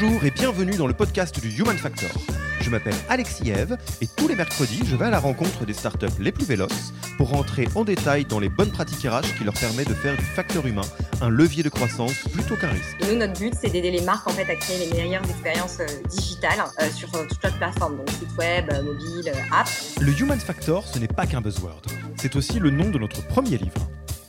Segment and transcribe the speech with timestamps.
[0.00, 2.08] Bonjour et bienvenue dans le podcast du Human Factor.
[2.62, 6.06] Je m'appelle Alexis Eve et tous les mercredis, je vais à la rencontre des startups
[6.18, 9.90] les plus véloces pour rentrer en détail dans les bonnes pratiques RH qui leur permettent
[9.90, 10.86] de faire du facteur humain
[11.20, 12.96] un levier de croissance plutôt qu'un risque.
[13.00, 15.80] Et nous, notre but, c'est d'aider les marques en fait, à créer les meilleures expériences
[15.80, 19.68] euh, digitales euh, sur euh, toute notre plateforme, donc site web, mobile, app.
[20.00, 21.82] Le Human Factor, ce n'est pas qu'un buzzword.
[22.16, 23.90] C'est aussi le nom de notre premier livre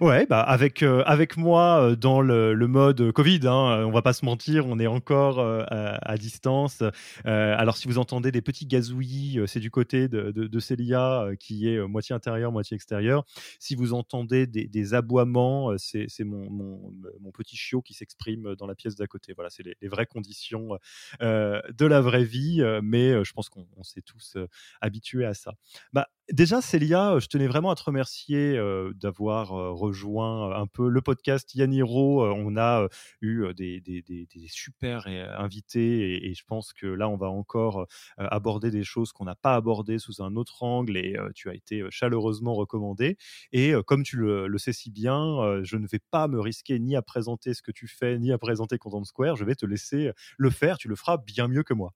[0.00, 3.90] Ouais, bah avec euh, avec moi euh, dans le, le mode Covid, hein, euh, on
[3.90, 6.82] va pas se mentir, on est encore à, distance.
[7.24, 11.68] alors si vous entendez des petits gazouillis, c'est du côté de, de, de Célia qui
[11.68, 13.24] est moitié intérieur, moitié extérieur.
[13.58, 18.66] Si vous entendez des, des aboiements, c'est mon, mon, mon, petit chiot qui s'exprime dans
[18.66, 19.32] la pièce d'à côté.
[19.34, 20.78] Voilà, c'est les, les, vraies conditions
[21.20, 24.36] de la vraie vie, mais je pense qu'on s'est tous
[24.80, 25.54] habitués à ça.
[25.92, 28.58] Bah déjà Célia, je tenais vraiment à te remercier
[28.94, 32.26] d'avoir rejoint un peu le podcast Yaniro.
[32.26, 32.88] On a
[33.20, 35.06] eu des, des, des, des super
[35.38, 37.86] invités et, je pense que là, on va encore
[38.18, 41.84] aborder des choses qu'on n'a pas abordées sous un autre angle et tu as été
[41.90, 43.16] chaleureusement recommandé.
[43.52, 46.96] Et comme tu le, le, sais si bien, je ne vais pas me risquer ni
[46.96, 49.36] à présenter ce que tu fais, ni à présenter Content Square.
[49.36, 50.78] Je vais te laisser le faire.
[50.78, 51.92] Tu le feras bien mieux que moi.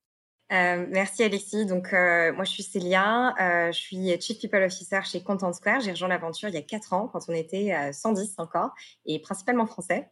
[0.53, 1.65] Euh, merci Alexis.
[1.65, 5.81] Donc euh, moi je suis Célia, euh, je suis Chief People Officer chez Content Square.
[5.81, 8.71] J'ai rejoint l'aventure il y a quatre ans quand on était 110 encore
[9.05, 10.09] et principalement français.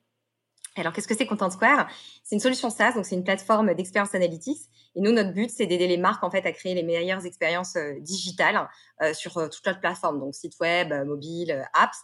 [0.78, 1.88] Alors, qu'est-ce que c'est Content Square?
[2.24, 4.60] C'est une solution SaaS, donc c'est une plateforme d'expérience analytics.
[4.96, 7.78] Et nous, notre but, c'est d'aider les marques en fait à créer les meilleures expériences
[7.78, 8.68] euh, digitales
[9.02, 11.98] euh, sur euh, toute notre plateforme, donc site web, mobile, apps.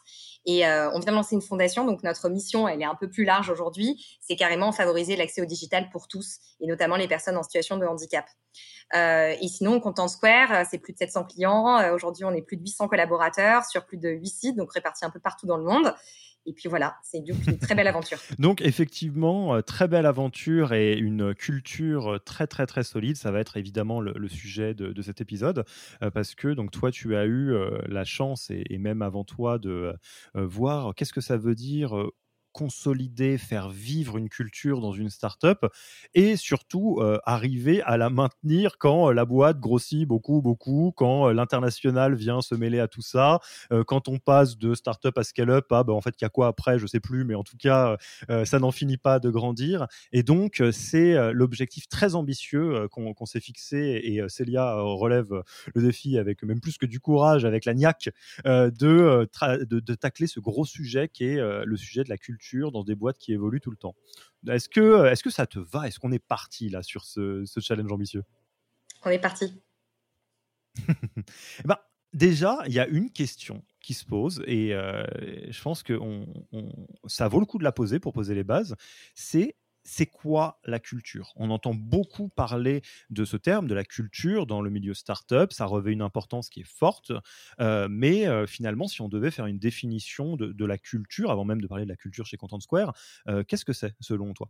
[0.46, 3.26] Et on vient de lancer une fondation, donc notre mission, elle est un peu plus
[3.26, 4.04] large aujourd'hui.
[4.22, 7.86] C'est carrément favoriser l'accès au digital pour tous, et notamment les personnes en situation de
[7.86, 8.26] handicap.
[8.94, 11.94] Et sinon, Content Square, c'est plus de 700 clients.
[11.94, 15.10] aujourd'hui, on est plus de 800 collaborateurs sur plus de 8 sites, donc répartis un
[15.10, 15.94] peu partout dans le monde.
[16.46, 18.18] Et puis voilà, c'est une très belle aventure.
[18.40, 23.16] donc effectivement, euh, très belle aventure et une culture très très très solide.
[23.16, 25.66] Ça va être évidemment le, sujet de, cet épisode
[26.02, 29.60] euh, parce que donc toi tu as eu euh, la chance et, même avant toi
[29.60, 29.94] de
[30.34, 31.94] voir qu'est-ce que ça veut dire
[32.52, 35.66] consolider, faire vivre une culture dans une startup
[36.14, 41.30] et surtout euh, arriver à la maintenir quand euh, la boîte grossit beaucoup, beaucoup, quand
[41.30, 43.40] euh, l'international vient se mêler à tout ça,
[43.88, 46.80] quand on passe de startup à scale-up, ah, en fait, il y a quoi après,
[46.80, 47.98] je sais plus, mais en tout cas,
[48.46, 49.88] ça n'en finit pas de grandir.
[50.12, 56.44] Et donc, c'est l'objectif très ambitieux qu'on s'est fixé et Célia relève le défi avec
[56.44, 58.10] même plus que du courage, avec la niaque,
[58.46, 62.41] de, de, de, tacler ce gros sujet qui est le sujet de la culture
[62.72, 63.96] dans des boîtes qui évoluent tout le temps.
[64.48, 65.88] Est-ce que, euh, est que ça te va?
[65.88, 68.24] Est-ce qu'on est parti là sur ce, challenge ambitieux?
[69.04, 69.62] On est parti.
[71.60, 71.78] Eh ben,
[72.14, 75.04] déjà, il y a une question qui se pose et euh,
[75.50, 76.00] je pense que
[77.08, 78.76] ça vaut le coup de la poser pour poser les bases.
[79.16, 81.34] C'est c'est quoi la culture?
[81.36, 85.52] On entend beaucoup parler de ce terme, de la culture, dans le milieu startup.
[85.54, 87.12] Ça revêt une importance qui est forte.
[87.60, 91.62] Euh, mais euh, finalement, si on devait faire une définition de, la culture, avant même
[91.62, 92.94] de parler de la culture chez Content Square,
[93.28, 94.50] euh, qu'est-ce que c'est selon toi?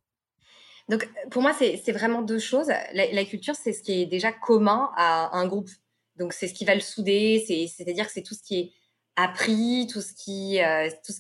[0.90, 2.68] Donc, pour moi, c'est vraiment deux choses.
[2.94, 5.70] La, culture, c'est ce qui est déjà commun à un groupe.
[6.18, 7.44] Donc, c'est ce qui va le souder.
[7.74, 8.72] C'est-à-dire que c'est tout ce qui est
[9.16, 10.60] appris, tout ce qui,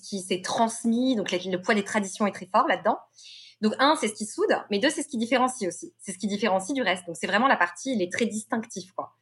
[0.03, 1.15] qui s'est transmis.
[1.15, 2.97] Donc, le poids des traditions est très fort là-dedans.
[3.61, 5.93] Donc un, c'est ce qui soude, mais deux, c'est ce qui différencie aussi.
[5.99, 7.05] C'est ce qui différencie du reste.
[7.05, 9.13] Donc c'est vraiment la partie, il est très distinctif, quoi.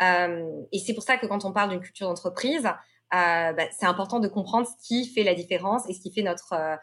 [0.00, 3.86] Euh, et c'est pour ça que quand on parle d'une culture d'entreprise, euh, bah, c'est
[3.86, 6.76] important de comprendre ce qui fait la différence et ce qui fait notre euh,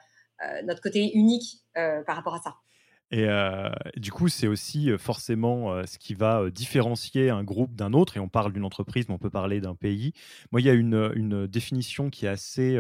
[0.64, 2.56] notre côté unique par rapport à ça.
[3.12, 7.76] Et euh, du coup, c'est aussi euh, forcément euh, ce qui va différencier un groupe
[7.76, 8.18] d'un autre.
[8.18, 10.14] Et on parle d'une entreprise, mais on peut parler d'un pays.
[10.52, 12.80] Moi, il y a une, définition qui est assez,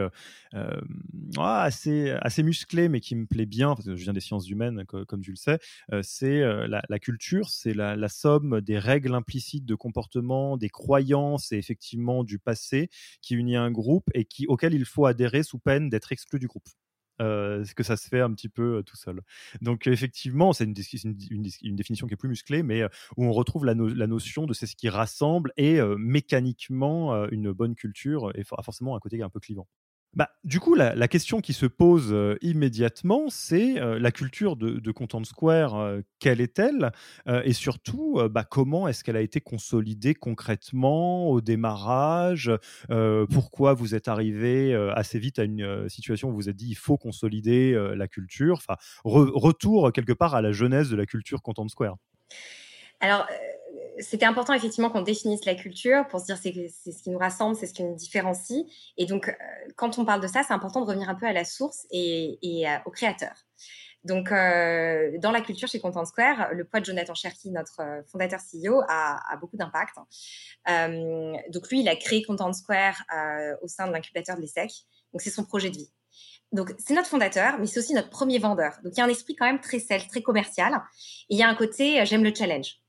[1.38, 5.32] assez, assez musclée, mais qui me plaît bien, je viens des sciences humaines, comme, tu
[5.32, 5.60] le sais.
[6.02, 11.58] c'est la, culture, c'est la, la, somme des règles implicites de comportement, des croyances et
[11.58, 12.90] effectivement du passé
[13.22, 16.48] qui unit un groupe et qui, auquel il faut adhérer sous peine d'être exclu du
[16.48, 16.70] groupe.
[17.22, 19.22] Euh, que ça se fait un petit peu tout seul?
[19.62, 22.84] Donc effectivement, c'est une, définition qui est plus musclée, mais
[23.18, 28.32] où on retrouve la, notion de c'est ce qui rassemble et mécaniquement une bonne culture
[28.36, 29.68] et forcément un côté un peu clivant.
[30.16, 34.92] Bah, du coup, la, question qui se pose euh, immédiatement, c'est euh, la culture de,
[34.92, 36.92] Content Square, euh, quelle est-elle?
[37.44, 42.52] Et surtout, bah, comment est-ce qu'elle a été consolidée concrètement au démarrage?
[43.30, 46.98] Pourquoi vous êtes arrivé assez vite à une situation où vous êtes dit il faut
[46.98, 48.58] consolider la culture?
[48.58, 51.98] Enfin, retour quelque part à la genèse de la culture Content Square.
[53.02, 53.28] Alors,
[54.00, 57.56] c'était important effectivement qu'on définisse la culture pour se dire c'est ce qui nous rassemble,
[57.56, 58.66] c'est ce qui nous différencie.
[58.98, 59.34] Et donc, euh,
[59.76, 62.66] quand on parle de ça, c'est important de revenir un peu à la source et,
[62.86, 63.34] au créateur.
[64.04, 68.04] Donc, euh, dans la culture chez Content Square, le poids de Jonathan Cherky, notre euh,
[68.04, 69.96] fondateur CEO, a, a beaucoup d'impact.
[71.50, 73.02] Donc, lui, il a créé Content Square
[73.62, 74.72] au sein de l'incubateur de l'ESSEC.
[75.14, 75.92] Donc, c'est son projet de vie.
[76.52, 78.78] Donc, c'est notre fondateur, mais c'est aussi notre premier vendeur.
[78.84, 80.74] Donc, il y a un esprit quand même très sel, très commercial.
[81.30, 82.80] Et il y a un côté, j'aime le challenge.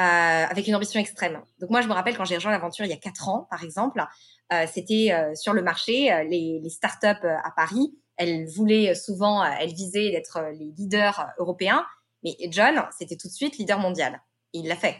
[0.00, 1.40] Euh, avec une ambition extrême.
[1.60, 3.62] Donc moi, je me rappelle quand j'ai rejoint l'aventure il y a quatre ans, par
[3.62, 4.04] exemple,
[4.52, 9.72] euh, c'était euh, sur le marché, les, les startups à Paris, elles voulaient souvent, elles
[9.72, 11.86] visaient d'être les leaders européens,
[12.24, 14.20] mais John, c'était tout de suite leader mondial.
[14.52, 14.96] Et il l'a fait.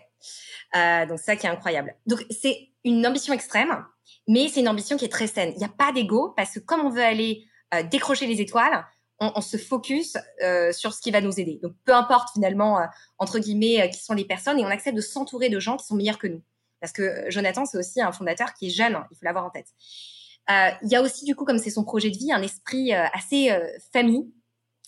[0.76, 1.97] Euh, donc ça qui est incroyable.
[2.06, 3.85] Donc c'est une ambition extrême,
[4.29, 5.50] mais c'est une ambition qui est très saine.
[5.56, 7.44] Il n'y a pas d'ego parce que comme on veut aller
[7.90, 8.87] décrocher les étoiles,
[9.35, 11.59] on, se focus euh, sur ce qui va nous aider.
[11.62, 12.87] Donc, peu importe finalement, euh,
[13.19, 15.87] entre guillemets, euh, qui sont les personnes, et on accepte de s'entourer de gens qui
[15.87, 16.43] sont meilleurs que nous.
[16.81, 19.69] Parce que Jonathan, c'est aussi un fondateur qui est jeune, il faut l'avoir en tête.
[20.49, 23.49] Il y a aussi, du coup, comme c'est son projet de vie, un esprit assez
[23.91, 24.31] famille.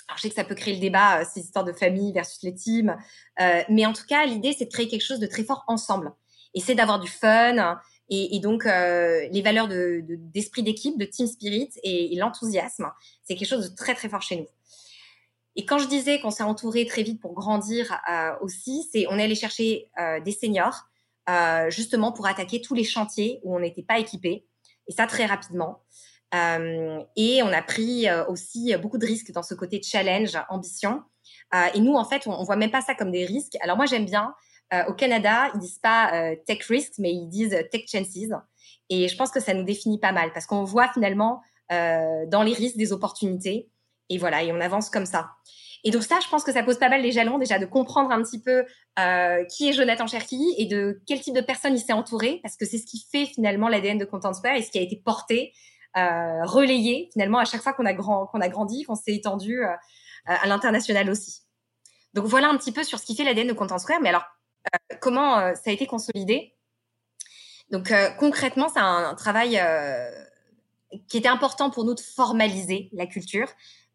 [0.06, 2.54] Alors, je sais que ça peut créer le débat, ces histoires de famille versus les
[2.54, 2.98] teams.
[3.70, 6.12] mais en tout cas, l'idée, c'est de créer quelque chose de très fort ensemble.
[6.52, 11.04] Et c'est d'avoir du fun, et, donc, euh, les valeurs d'esprit de, d'esprit d'équipe, de
[11.04, 12.90] team spirit et, l'enthousiasme,
[13.24, 14.46] c'est quelque chose de très, très fort chez nous.
[15.56, 19.18] Et quand je disais qu'on s'est entouré très vite pour grandir euh, aussi, c'est on
[19.18, 20.84] est allé chercher euh, des seniors
[21.70, 24.46] justement pour attaquer tous les chantiers où on n'était pas équipé,
[24.86, 25.82] et ça très rapidement.
[26.32, 31.02] Et on a pris aussi beaucoup de risques dans ce côté challenge, ambition.
[31.74, 33.56] et nous, en fait, on, on voit même pas ça comme des risques.
[33.60, 34.36] Alors moi, j'aime bien
[34.88, 38.16] au Canada, ils disent pas euh, tech risks, mais ils disent euh, tech chances.
[38.88, 42.52] Et je pense que ça nous définit pas mal parce qu'on voit finalement dans les
[42.52, 43.68] risques des opportunités.
[44.08, 45.30] Et voilà, et on avance comme ça.
[45.82, 48.12] Et donc ça, je pense que ça pose pas mal les jalons déjà de comprendre
[48.12, 48.64] un petit peu
[49.50, 52.64] qui est Jonathan Cherky et de quel type de personne il s'est entouré, parce que
[52.64, 55.52] c'est ce qui fait finalement l'ADN de Content Square et ce qui a été porté,
[55.96, 59.64] relayé finalement à chaque fois qu'on a, grand, qu'on a grandi, qu'on s'est étendu
[60.26, 61.40] à l'international aussi.
[62.14, 64.00] Donc voilà un petit peu sur ce qui fait l'ADN de Content Square.
[64.00, 64.35] Mais alors euh,
[65.00, 66.54] comment euh, ça a été consolidé?
[67.70, 69.60] Donc euh, concrètement, c'est un, travail
[71.08, 73.48] qui était important pour nous de formaliser la culture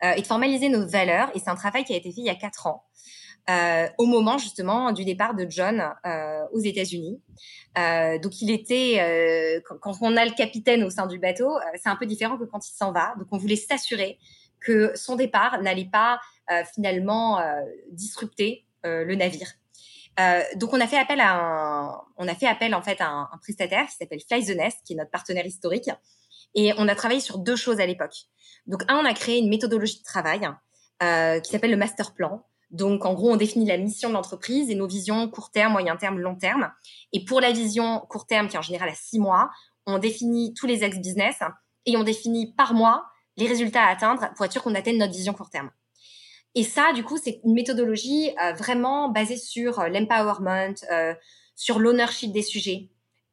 [0.04, 1.30] et de formaliser nos valeurs.
[1.36, 2.86] Et c'est un travail qui a été fait il y a quatre ans.
[3.50, 7.20] Euh, au moment justement du départ de John euh, aux États-Unis.
[7.76, 11.96] Euh, donc il était, quand, on a le capitaine au sein du bateau, c'est un
[11.96, 13.16] peu différent que quand il s'en va.
[13.18, 14.20] Donc on voulait s'assurer
[14.60, 16.20] que son départ n'allait pas
[16.74, 17.42] finalement
[17.92, 19.48] disrupter le navire.
[20.20, 23.10] Euh, donc on a fait appel à un, on a fait appel en fait à
[23.10, 25.90] un, prestataire qui s'appelle Fly the Nest, qui est notre partenaire historique,
[26.54, 28.16] et on a travaillé sur deux choses à l'époque.
[28.68, 30.50] Donc un, on a créé une méthodologie de travail
[31.02, 32.46] euh, qui s'appelle le master plan.
[32.72, 35.96] Donc en gros, on définit la mission de l'entreprise et nos visions court terme, moyen
[35.98, 36.72] terme, long terme.
[37.12, 39.50] Et pour la vision court terme, qui est en général à six mois,
[39.86, 41.38] on définit tous les axes business
[41.86, 43.06] et on définit par mois
[43.38, 45.72] les résultats à atteindre pour être sûr qu'on atteigne notre vision court terme.
[46.56, 51.14] Et ça, du coup, c'est une méthodologie euh, vraiment basée sur euh, l'empowerment, euh,
[51.56, 52.90] sur l'ownership des sujets.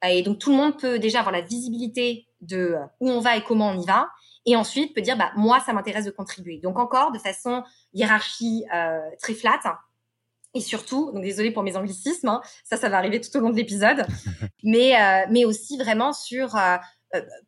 [0.06, 3.42] Et donc, tout le monde peut déjà avoir la visibilité de où on va et
[3.42, 4.08] comment on y va.
[4.46, 6.60] Et ensuite, peut dire, bah, moi, ça m'intéresse de contribuer.
[6.62, 8.64] Donc, encore, de façon hiérarchie
[9.20, 9.58] très flat.
[10.54, 13.50] Et surtout, donc désolé pour mes anglicismes, hein, ça, ça va arriver tout au long
[13.50, 14.06] de l'épisode,
[14.62, 14.94] mais,
[15.30, 16.56] mais aussi vraiment sur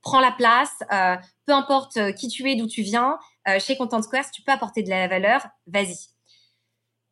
[0.02, 0.76] prends la place,
[1.46, 3.18] peu importe qui tu es, d'où tu viens,
[3.56, 5.96] euh, chez Content Square, si tu peux apporter de la valeur, vas-y.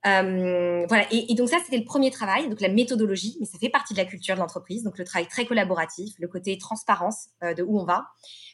[0.06, 1.06] Euh, voilà.
[1.10, 3.98] Et, donc ça, c'était le premier travail, donc la méthodologie, mais ça fait partie de
[3.98, 4.84] la culture de l'entreprise.
[4.84, 8.06] Donc le travail très collaboratif, le côté transparence euh, de où on va,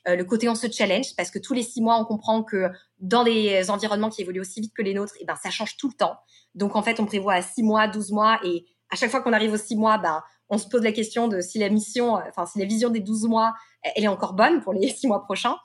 [0.06, 3.24] le côté on se challenge parce que tous les six mois, on comprend que dans
[3.24, 5.88] des environnements qui évoluent aussi vite que les nôtres, et eh ben ça change tout
[5.88, 6.16] le temps.
[6.54, 9.32] Donc en fait, on prévoit à six mois, 12 mois, et à chaque fois qu'on
[9.32, 12.46] arrive aux six mois, ben on se pose la question de si la mission, enfin
[12.46, 15.56] si la vision des 12 mois, elle est encore bonne pour les six mois prochains,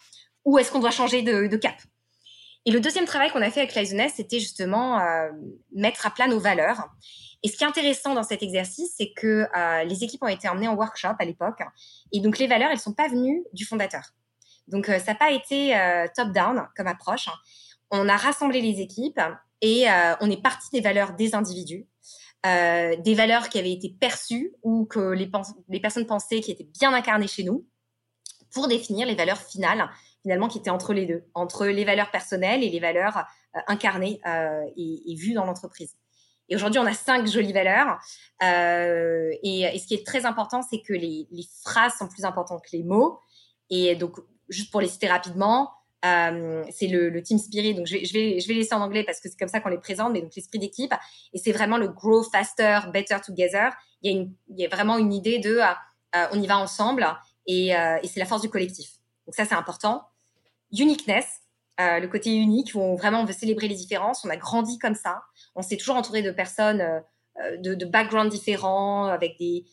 [0.46, 1.76] ou est-ce qu'on doit changer de cap?
[2.70, 5.32] Et le deuxième travail qu'on a fait avec Cloisonness, c'était justement euh,
[5.74, 6.88] mettre à plat nos valeurs.
[7.42, 10.48] Et ce qui est intéressant dans cet exercice, c'est que euh, les équipes ont été
[10.48, 11.64] emmenées en workshop à l'époque.
[12.12, 14.04] Et donc, les valeurs, elles sont pas venues du fondateur.
[14.68, 15.76] Donc, euh, ça n'a pas été
[16.16, 17.28] top-down comme approche.
[17.90, 19.20] On a rassemblé les équipes
[19.62, 19.88] et
[20.22, 21.88] on est parti des valeurs des individus.
[22.44, 27.28] des valeurs qui avaient été perçues ou que les personnes pensaient qui étaient bien incarnées
[27.28, 27.66] chez nous
[28.54, 29.90] pour définir les valeurs finales
[30.22, 34.22] finalement qui était entre les deux, entre les valeurs personnelles et les valeurs euh, incarnées
[34.28, 35.96] euh, et, vues dans l'entreprise.
[36.50, 38.00] Et aujourd'hui, on a cinq jolies valeurs.
[38.44, 41.28] Euh, et, ce qui est très important, c'est que les,
[41.64, 43.20] phrases sont plus importantes que les mots.
[43.70, 44.18] Et donc,
[44.50, 45.72] juste pour les citer rapidement,
[46.02, 47.76] c'est le, team spirit.
[47.76, 49.70] Donc, je vais, je vais, je laisser en anglais parce que c'est comme ça qu'on
[49.70, 50.12] les présente.
[50.12, 50.94] Mais donc, l'esprit d'équipe.
[51.34, 53.72] Et c'est vraiment le grow faster, better together.
[54.02, 55.60] Il y a, il y a vraiment une idée de
[56.32, 57.08] on y va ensemble
[57.48, 57.74] et
[58.06, 58.99] c'est la force du collectif.
[59.30, 60.02] Donc ça, c'est important.
[60.72, 61.28] Uniqueness,
[61.80, 64.26] euh, le côté unique où vraiment on veut célébrer les différences.
[64.26, 65.22] On a grandi comme ça.
[65.54, 67.00] On s'est toujours entouré de personnes euh,
[67.44, 69.68] euh de, de backgrounds différents, avec des,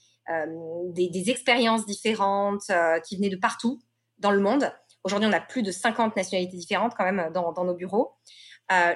[1.31, 2.71] expériences différentes
[3.07, 3.81] qui venaient de partout
[4.19, 4.71] dans le monde.
[5.05, 8.13] Aujourd'hui, on a plus de 50 nationalités différentes quand même dans, dans nos bureaux.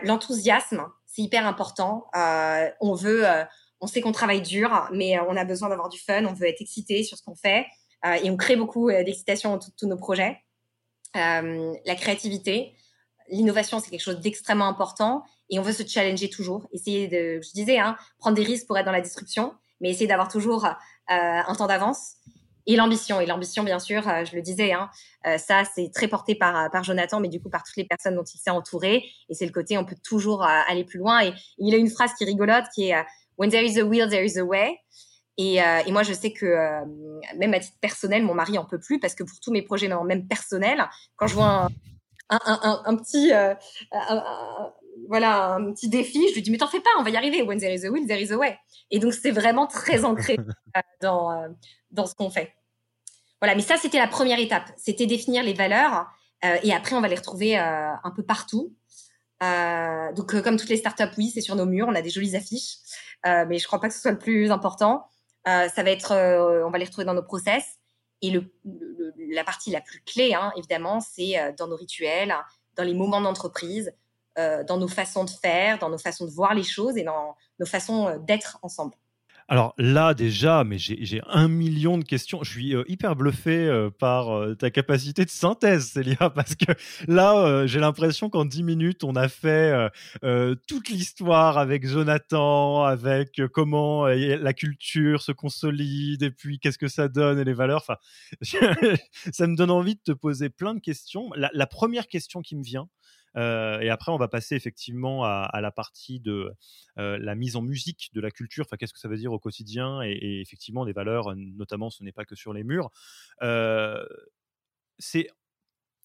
[0.03, 2.05] L'enthousiasme, c'est hyper important.
[2.15, 3.25] on veut,
[3.81, 6.27] on sait qu'on travaille dur, mais on a besoin d'avoir du fun.
[6.27, 7.67] On veut être excité sur ce qu'on fait
[8.05, 10.37] et on crée beaucoup d'excitation dans tous nos projets.
[11.17, 12.75] Euh, la créativité,
[13.29, 16.69] l'innovation, c'est quelque chose d'extrêmement important et on veut se challenger toujours.
[16.73, 20.07] Essayer de, je disais, hein, prendre des risques pour être dans la disruption, mais essayer
[20.07, 20.71] d'avoir toujours euh,
[21.09, 22.15] un temps d'avance.
[22.67, 24.91] Et l'ambition, et l'ambition, bien sûr, euh, je le disais, hein,
[25.39, 28.25] ça, c'est très porté par, par Jonathan, mais du coup, par toutes les personnes dont
[28.25, 29.05] il s'est entouré.
[29.29, 31.25] Et c'est le côté, on peut toujours aller plus loin.
[31.25, 33.05] Et il a une phrase qui rigolote, qui est
[33.39, 34.79] When there is a will, there is a way.
[35.37, 36.85] Et, euh, et, moi, je sais que euh,
[37.37, 39.89] même à titre personnel, mon mari en peut plus parce que pour tous mes projets,
[39.89, 41.69] même personnels, quand je vois
[42.29, 43.55] un, un, un, un petit, euh,
[45.09, 47.43] voilà, un petit défi, je lui dis mais t'en fais pas, on va y arriver.
[47.43, 48.59] When there is a will, there is a way.
[48.91, 50.37] Et donc c'est vraiment très ancré
[51.01, 51.31] dans
[51.91, 52.53] dans ce qu'on fait.
[53.41, 56.07] Voilà, mais ça c'était la première étape, c'était définir les valeurs
[56.63, 58.75] et après on va les retrouver un peu partout.
[59.41, 62.77] donc comme toutes les startups, oui, c'est sur nos murs, on a des jolies affiches,
[63.25, 65.07] mais je crois pas que ce soit le plus important.
[65.49, 67.79] Euh, ça va être, euh, on va les retrouver dans nos process.
[68.23, 68.53] Et le,
[69.31, 72.35] la partie la plus clé, hein, évidemment, c'est euh, dans nos rituels,
[72.77, 73.93] dans les moments d'entreprise,
[74.37, 77.67] dans nos façons de faire, dans nos façons de voir les choses et dans nos
[77.67, 78.95] façons d'être ensemble.
[79.53, 82.45] Alors là, déjà, mais j'ai un million de questions.
[82.45, 86.73] Je suis euh, hyper bluffé euh, par euh, ta capacité de synthèse, Célia, parce que
[87.09, 89.91] là, j'ai l'impression qu'en 10 minutes, on a fait
[90.69, 97.09] toute l'histoire avec Jonathan, avec comment la culture se consolide, et puis qu'est-ce que ça
[97.09, 97.83] donne et les valeurs.
[97.83, 97.97] Enfin,
[99.33, 101.29] ça me donne envie de te poser plein de questions.
[101.35, 102.89] La première question qui me vient,
[103.37, 106.53] euh, et après, on va passer effectivement à, la partie de
[106.99, 108.65] euh, la mise en musique de la culture.
[108.67, 112.13] Enfin, qu'est-ce que ça veut dire au quotidien et, effectivement des valeurs, notamment, ce n'est
[112.13, 112.91] pas que sur les murs.
[113.43, 114.05] Euh,
[114.99, 115.29] c'est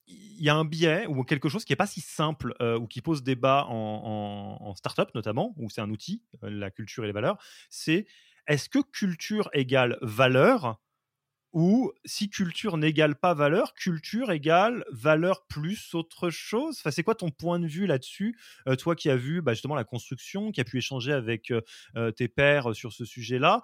[0.08, 3.02] il y a un biais ou quelque chose qui n'est pas si simple ou qui
[3.02, 7.14] pose débat en, en, en startup notamment, où c'est un outil, la culture et les
[7.14, 7.40] valeurs,
[7.72, 8.06] c'est
[8.46, 10.80] est-ce que culture égale valeur
[11.56, 16.78] ou si culture n'égale pas valeur, culture égale valeur plus autre chose.
[16.82, 19.76] Enfin, c'est quoi ton point de vue là-dessus, euh, toi qui as vu bah, justement
[19.76, 21.62] la construction, qui a pu échanger avec euh,
[21.96, 23.62] euh tes pairs sur ce sujet-là.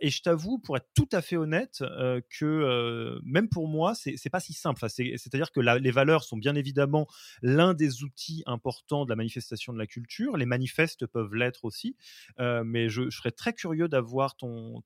[0.00, 1.82] Et je t'avoue, pour être tout à fait honnête,
[2.30, 4.80] que même pour moi, c'est pas si simple.
[4.88, 7.08] C'est-à-dire que les valeurs sont bien évidemment
[7.42, 10.36] l'un des outils importants de la manifestation de la culture.
[10.36, 11.96] Les manifestes peuvent l'être aussi,
[12.38, 14.82] mais je, serais très curieux d'avoir ton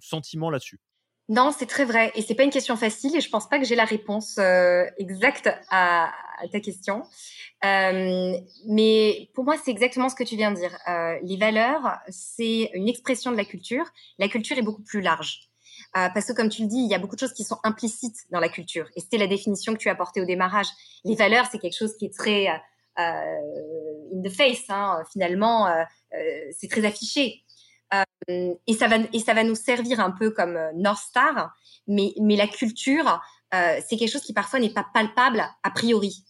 [0.00, 0.80] sentiment là-dessus.
[1.28, 2.12] Non, c'est très vrai.
[2.14, 4.84] Et c'est pas une question facile et je pense pas que j'ai la réponse euh,
[4.98, 7.02] exacte à, à, ta question.
[7.64, 10.76] Euh, mais pour moi, c'est exactement ce que tu viens de dire.
[10.86, 13.86] Euh, les valeurs, c'est une expression de la culture.
[14.18, 15.48] La culture est beaucoup plus large.
[15.96, 17.58] Euh, parce que comme tu le dis, il y a beaucoup de choses qui sont
[17.64, 18.86] implicites dans la culture.
[18.94, 20.66] Et c'était la définition que tu as apportée au démarrage.
[21.04, 24.64] Les valeurs, c'est quelque chose qui est très euh, in the face.
[24.68, 25.02] Hein.
[25.10, 25.68] Finalement,
[26.58, 27.43] c'est très affiché.
[28.30, 31.54] Euh, et ça va et ça va nous servir un peu comme euh, North Star,
[31.86, 33.20] mais mais la culture,
[33.54, 36.24] euh, c'est quelque chose qui parfois n'est pas palpable a priori.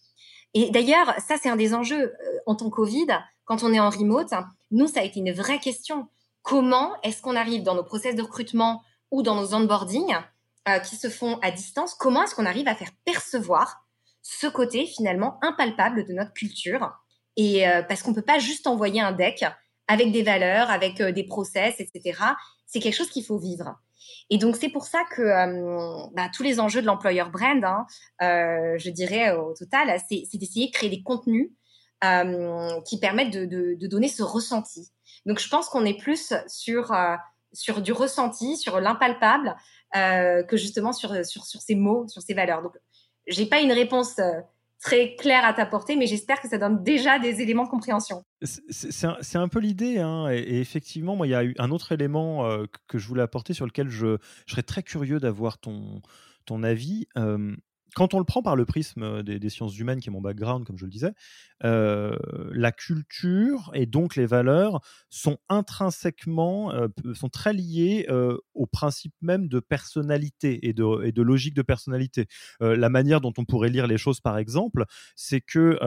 [0.53, 2.13] Et d'ailleurs, ça c'est un des enjeux
[2.45, 3.07] en temps Covid.
[3.45, 4.33] quand on est en remote,
[4.71, 6.07] nous, ça a été une vraie question.
[6.41, 10.15] Comment est-ce qu'on arrive dans nos process de recrutement ou dans nos onboarding
[10.67, 13.85] euh, qui se font à distance, comment est-ce qu'on arrive à faire percevoir
[14.21, 16.91] ce côté finalement impalpable de notre culture?
[17.37, 19.43] Et parce qu'on peut pas juste envoyer un deck
[19.87, 22.19] avec des valeurs, avec euh, des process, etc.
[22.65, 23.75] C'est quelque chose qu'il faut vivre.
[24.29, 25.23] Et donc c'est pour ça que
[26.15, 27.85] bah, tous les enjeux de l'employeur brand, hein,
[28.19, 31.51] je dirais au total, c'est d'essayer de créer des contenus
[32.85, 34.91] qui permettent de, de, donner ce ressenti.
[35.25, 36.91] Donc je pense qu'on est plus sur
[37.55, 39.55] sur du ressenti, sur l'impalpable,
[39.95, 42.61] euh, que justement sur, sur, sur ces mots, sur ces valeurs.
[42.61, 42.73] Donc,
[43.27, 44.41] j'ai pas une réponse euh,
[44.81, 48.23] très claire à t'apporter, mais j'espère que ça donne déjà des éléments de compréhension.
[48.41, 52.45] C'est un, peu l'idée, hein, et, effectivement, moi, il y a eu un autre élément
[52.45, 54.17] euh, que je voulais apporter sur lequel je,
[54.47, 56.01] serais très curieux d'avoir ton,
[56.45, 57.07] ton avis
[57.95, 60.77] quand on le prend par le prisme des, sciences humaines, qui est mon background, comme
[60.77, 61.13] je le disais,
[61.61, 66.73] la culture et donc les valeurs sont intrinsèquement,
[67.13, 68.05] sont très liées
[68.53, 72.27] au principe même de personnalité et de logique de personnalité.
[72.59, 74.83] la manière dont on pourrait lire les choses, par exemple,
[75.15, 75.79] c'est que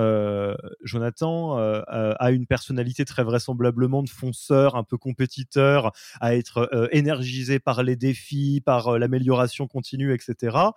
[0.83, 7.83] Jonathan a une personnalité très vraisemblablement de fonceur, un peu compétiteur, à être énergisé par
[7.83, 10.71] les défis, par l'amélioration continue, etc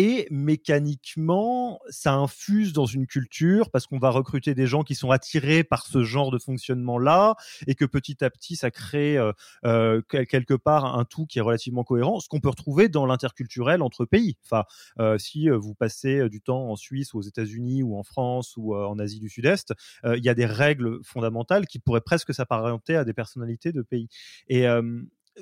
[0.00, 5.10] et mécaniquement, ça infuse dans une culture parce qu'on va recruter des gens qui sont
[5.10, 9.32] attirés par ce genre de fonctionnement-là et que petit à petit, ça crée euh,
[9.66, 13.82] euh, quelque part un tout qui est relativement cohérent, ce qu'on peut retrouver dans l'interculturel
[13.82, 14.38] entre pays.
[14.46, 14.64] Enfin,
[15.00, 18.74] euh, si vous passez du temps en Suisse ou aux États-Unis ou en France ou
[18.74, 23.04] en Asie du Sud-Est, il y a des règles fondamentales qui pourraient presque s'apparenter à
[23.04, 24.08] des personnalités de pays.
[24.48, 24.66] Et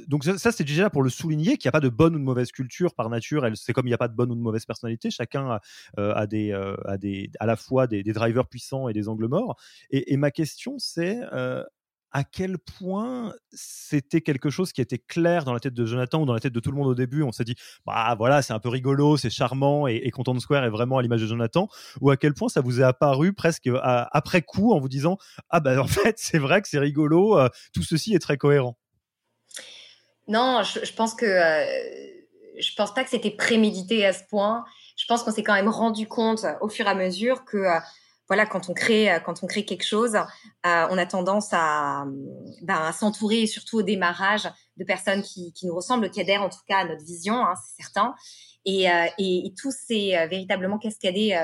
[0.06, 2.24] donc ça, c'est déjà pour le souligner qu'il n'y a pas de bonne ou de
[2.24, 3.46] mauvaise culture par nature.
[3.54, 5.10] C'est comme il n'y a pas de bonne ou de mauvaise personnalité.
[5.10, 5.60] Chacun a,
[5.98, 9.56] euh, des, euh, des, à la fois des, drivers puissants et des angles morts.
[9.90, 11.64] Et, ma question, c'est euh,
[12.10, 16.26] à quel point c'était quelque chose qui était clair dans la tête de Jonathan ou
[16.26, 17.22] dans la tête de tout le monde au début?
[17.22, 17.54] On s'est dit,
[17.86, 21.02] bah voilà, c'est un peu rigolo, c'est charmant et, et Content Square est vraiment à
[21.02, 21.68] l'image de Jonathan.
[22.00, 25.16] Ou à quel point ça vous est apparu presque après coup en vous disant,
[25.50, 27.38] ah bah en fait, c'est vrai que c'est rigolo,
[27.72, 28.76] tout ceci est très cohérent?
[30.28, 31.64] Non, je, pense que euh,
[32.58, 34.64] je pense pas que c'était prémédité à ce point.
[34.96, 37.56] Je pense qu'on s'est quand même rendu compte euh, au fur et à mesure que
[37.56, 37.78] euh,
[38.28, 40.18] voilà, quand on crée quand on crée quelque chose,
[40.64, 42.04] on a tendance à,
[42.60, 46.50] ben, à s'entourer, surtout au démarrage, de personnes qui, qui, nous ressemblent, qui adhèrent en
[46.50, 48.14] tout cas à notre vision, hein, c'est certain.
[48.66, 48.84] Et,
[49.16, 51.40] et, tout s'est véritablement cascadé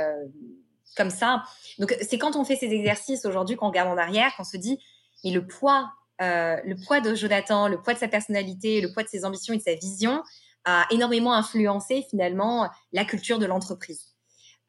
[0.94, 1.42] comme ça.
[1.78, 4.78] Donc c'est quand on fait ces exercices aujourd'hui qu'on regarde en arrière, qu'on se dit
[5.24, 5.90] mais le poids
[6.22, 9.55] euh, le poids de Jonathan, le poids de sa personnalité, le poids de ses ambitions
[9.55, 10.22] et de sa vision
[10.64, 14.14] a énormément influencé finalement la culture de l'entreprise.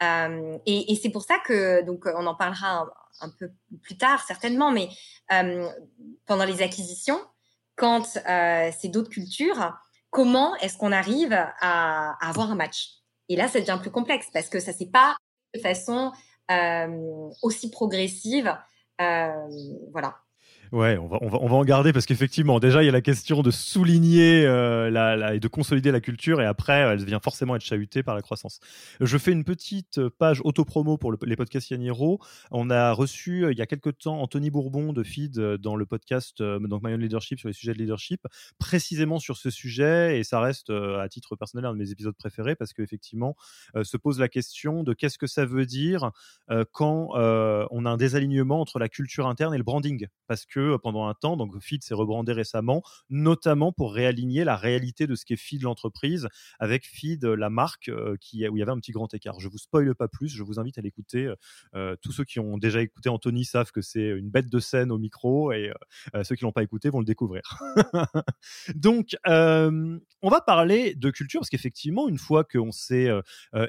[0.03, 2.87] Euh, et, c'est pour ça que, donc, on en parlera
[3.21, 3.49] un, peu
[3.81, 4.89] plus tard certainement, mais
[5.31, 5.69] euh,
[6.25, 7.19] pendant les acquisitions,
[7.77, 9.73] quand c'est d'autres cultures,
[10.09, 12.89] comment est-ce qu'on arrive à, à, avoir un match?
[13.29, 15.15] Et là, ça devient plus complexe parce que ça c'est pas
[15.53, 16.11] de façon
[17.41, 18.53] aussi progressive.
[18.99, 20.24] voilà.
[20.75, 22.91] Ouais, on va, on va, on va en garder parce qu'effectivement, déjà, il y a
[22.91, 27.21] la question de souligner euh, la, et de consolider la culture et après, elle vient
[27.21, 28.59] forcément être chahutée par la croissance.
[28.99, 32.19] Je fais une petite page auto-promo pour les podcasts Yaniro.
[32.51, 35.77] On a reçu euh, il y a quelques temps Anthony Bourbon de Feed euh, dans
[35.77, 38.27] le podcast donc My Own Leadership sur les sujets de leadership,
[38.59, 42.57] précisément sur ce sujet et ça reste à titre personnel un de mes épisodes préférés
[42.57, 43.37] parce qu'effectivement,
[43.81, 46.11] se pose la question de qu'est-ce que ça veut dire
[46.73, 50.77] quand on a un désalignement entre la culture interne et le branding parce que euh,
[50.77, 55.25] pendant un temps, donc Feed s'est rebrandé récemment, notamment pour réaligner la réalité de ce
[55.25, 56.27] qu'est Feed l'entreprise
[56.59, 59.39] avec Feed la marque euh, qui, où il y avait un petit grand écart.
[59.39, 61.31] Je vous spoile pas plus, je vous invite à l'écouter.
[61.75, 64.91] Euh, tous ceux qui ont déjà écouté Anthony savent que c'est une bête de scène
[64.91, 65.71] au micro et
[66.23, 67.41] ceux qui l'ont pas écouté vont le découvrir.
[68.75, 73.09] donc, on va parler de culture parce qu'effectivement, une fois qu'on s'est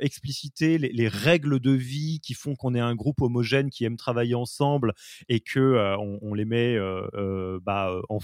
[0.01, 3.97] explicité les, les, règles de vie qui font qu'on est un groupe homogène qui aime
[3.97, 4.95] travailler ensemble
[5.29, 8.19] et que on, on les met euh, euh, bah, euh, en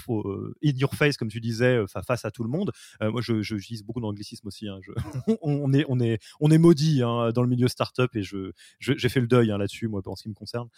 [0.65, 2.73] in your face, comme tu disais, face à tout le monde.
[3.01, 4.69] moi, je, j'utilise beaucoup d'anglicisme aussi.
[4.69, 4.79] Hein,
[5.43, 9.09] on, est, on, est, on est maudit hein, dans le milieu startup et je, j'ai
[9.09, 10.69] fait le deuil hein, là-dessus, moi, en ce qui me concerne.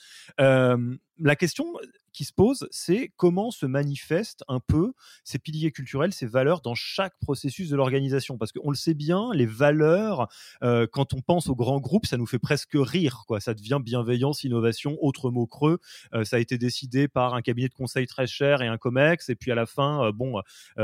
[1.18, 1.66] La question
[2.14, 4.92] qui se pose, c'est comment se manifestent un peu
[5.24, 8.38] ces piliers culturels, ces valeurs dans chaque processus de l'organisation?
[8.38, 10.28] Parce qu'on le sait bien, les valeurs,
[10.62, 13.24] euh, quand on pense aux grands groupes, ça nous fait presque rire.
[13.40, 15.78] Ça devient bienveillance, innovation, autre mot creux.
[16.14, 19.28] Euh, ça a été décidé par un cabinet de conseil très cher et un COMEX.
[19.28, 20.40] Et puis à la fin, euh, bon,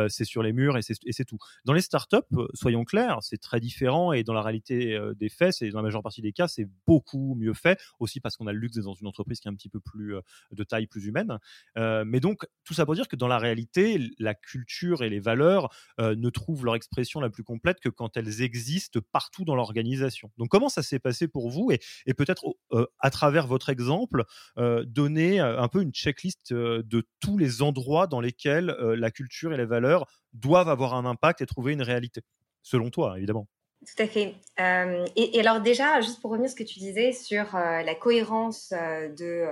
[0.09, 1.39] c'est sur les murs et c'est tout.
[1.65, 2.17] Dans les startups,
[2.55, 4.13] soyons clairs, c'est très différent.
[4.13, 7.37] Et dans la réalité des faits, c'est dans la majeure partie des cas, c'est beaucoup
[7.37, 7.81] mieux fait.
[8.01, 9.81] Aussi parce qu'on a le luxe d'être dans une entreprise qui est un petit peu
[9.81, 10.20] plus
[10.53, 11.39] de taille plus humaine.
[11.77, 15.69] mais donc, tout ça pour dire que dans la réalité, la culture et les valeurs
[15.99, 20.31] ne trouvent leur expression la plus complète que quand elles existent partout dans l'organisation.
[20.39, 22.45] Donc, comment ça s'est passé pour vous et, peut-être
[22.99, 24.25] à travers votre exemple,
[24.57, 29.67] donner un peu une checklist de tous les endroits dans lesquels la culture et les
[29.67, 32.23] valeurs doivent avoir un impact et trouver une réalité,
[32.63, 33.49] selon toi, évidemment.
[33.87, 34.35] Tout à fait.
[35.17, 39.47] et, alors déjà, juste pour revenir à ce que tu disais sur la cohérence de,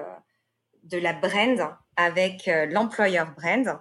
[0.91, 3.81] de la brand avec l'employeur brand,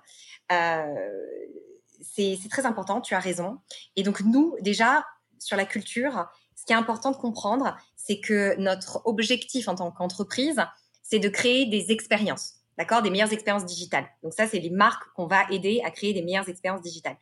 [2.02, 3.60] c'est très important, tu as raison.
[3.96, 5.06] Et donc nous, déjà,
[5.40, 9.92] sur la culture, ce qui est important de comprendre, c'est que notre objectif en tant
[9.92, 10.62] qu'entreprise,
[11.04, 14.08] c'est de créer des expériences, d'accord, des meilleures expériences digitales.
[14.24, 17.18] Donc ça, c'est les marques qu'on va aider à créer des meilleures expériences digitales.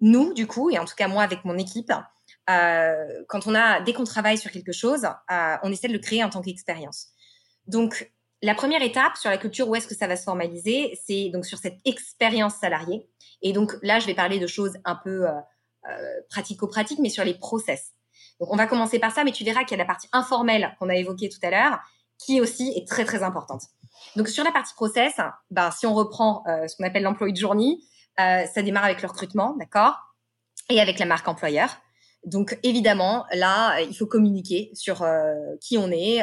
[0.00, 1.92] Nous, du coup, et en tout cas moi avec mon équipe,
[2.50, 5.98] euh, quand on a, dès qu'on travaille sur quelque chose, euh, on essaie de le
[5.98, 7.08] créer en tant qu'expérience.
[7.66, 11.30] Donc, la première étape sur la culture, où est-ce que ça va se formaliser, c'est
[11.30, 13.08] donc sur cette expérience salariée.
[13.40, 15.32] Et donc là, je vais parler de choses un peu euh,
[15.88, 17.92] euh pratico-pratiques, mais sur les process.
[18.40, 20.74] Donc, on va commencer par ça, mais tu verras qu'il y a la partie informelle
[20.78, 21.78] qu'on a évoquée tout à l'heure,
[22.18, 23.62] qui aussi est très très importante.
[24.16, 25.14] Donc, sur la partie process,
[25.50, 27.78] ben, si on reprend euh, ce qu'on appelle l'employé de journée,
[28.18, 29.96] euh, ça démarre avec le recrutement, d'accord,
[30.68, 31.70] et avec la marque employeur.
[32.24, 35.04] Donc évidemment, là, il faut communiquer sur
[35.60, 36.22] qui on est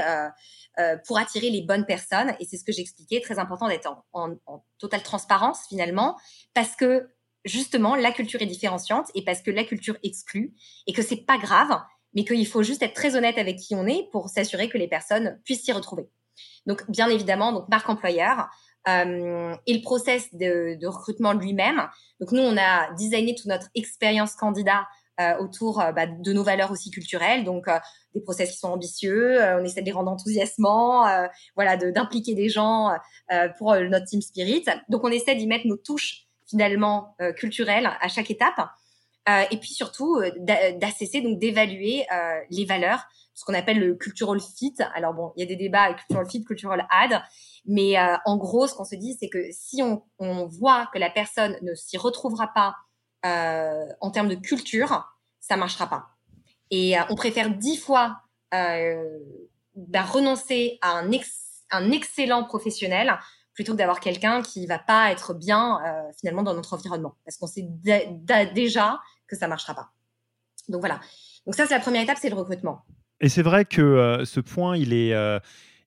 [0.80, 2.34] euh, pour attirer les bonnes personnes.
[2.40, 4.38] Et c'est ce que j'expliquais, très important d'être en,
[4.78, 6.18] totale transparence finalement,
[6.54, 7.10] parce que
[7.44, 10.56] justement, la culture est différenciante et parce que la culture exclut
[10.88, 11.82] et que c'est pas grave,
[12.14, 14.88] mais qu'il faut juste être très honnête avec qui on est pour s'assurer que les
[14.88, 16.10] personnes puissent s'y retrouver.
[16.66, 18.48] Donc bien évidemment, donc marque employeur.
[18.88, 21.90] Euh, et le process de, de recrutement lui-même.
[22.22, 24.88] Donc nous, on a designé toute notre expérience candidat
[25.40, 27.44] autour euh, bah, de nos valeurs aussi culturelles.
[27.44, 27.78] Donc, euh,
[28.16, 31.06] des process qui sont ambitieux, on essaie de les rendre enthousiasmants,
[31.56, 32.90] voilà, d'impliquer des gens
[33.60, 34.66] pour notre team spirit.
[34.90, 38.68] Donc, on essaie d'y mettre nos touches finalement culturelles à chaque étape.
[39.52, 42.08] et puis surtout d'assesser, donc d'évaluer
[42.50, 43.06] les valeurs,
[43.36, 44.74] ce qu'on appelle le cultural fit.
[44.96, 47.22] Alors bon, il y a des débats cultural fit, cultural add,
[47.68, 47.94] mais
[48.26, 51.76] en gros, ce qu'on se dit, c'est que si on, voit que la personne ne
[51.76, 52.89] s'y retrouvera pas euh,
[53.24, 55.06] en termes de culture,
[55.40, 56.10] ça marchera pas.
[56.72, 58.22] Et euh, on préfère dix fois
[58.54, 59.20] euh,
[59.76, 63.18] bah, renoncer à un, excellent professionnel
[63.54, 67.38] plutôt que d'avoir quelqu'un qui va pas être bien euh, finalement dans notre environnement, parce
[67.38, 69.92] qu'on sait déjà que ça marchera pas.
[70.70, 71.00] Donc voilà.
[71.46, 72.86] Donc ça, c'est la première étape, c'est le recrutement.
[73.22, 75.40] Et c'est vrai que euh, ce point, il est, euh,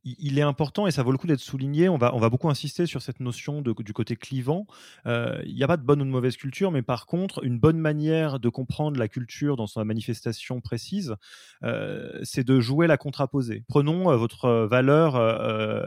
[0.04, 1.88] il est important et ça vaut le coup d'être souligné.
[1.88, 4.66] On va, on va beaucoup insister sur cette notion de, du côté clivant.
[5.06, 7.58] Euh, il n'y a pas de bonne ou de mauvaise culture, mais par contre, une
[7.58, 11.14] bonne manière de comprendre la culture dans sa manifestation précise,
[11.62, 13.64] euh, c'est de jouer la contraposée.
[13.68, 15.14] Prenons euh, votre valeur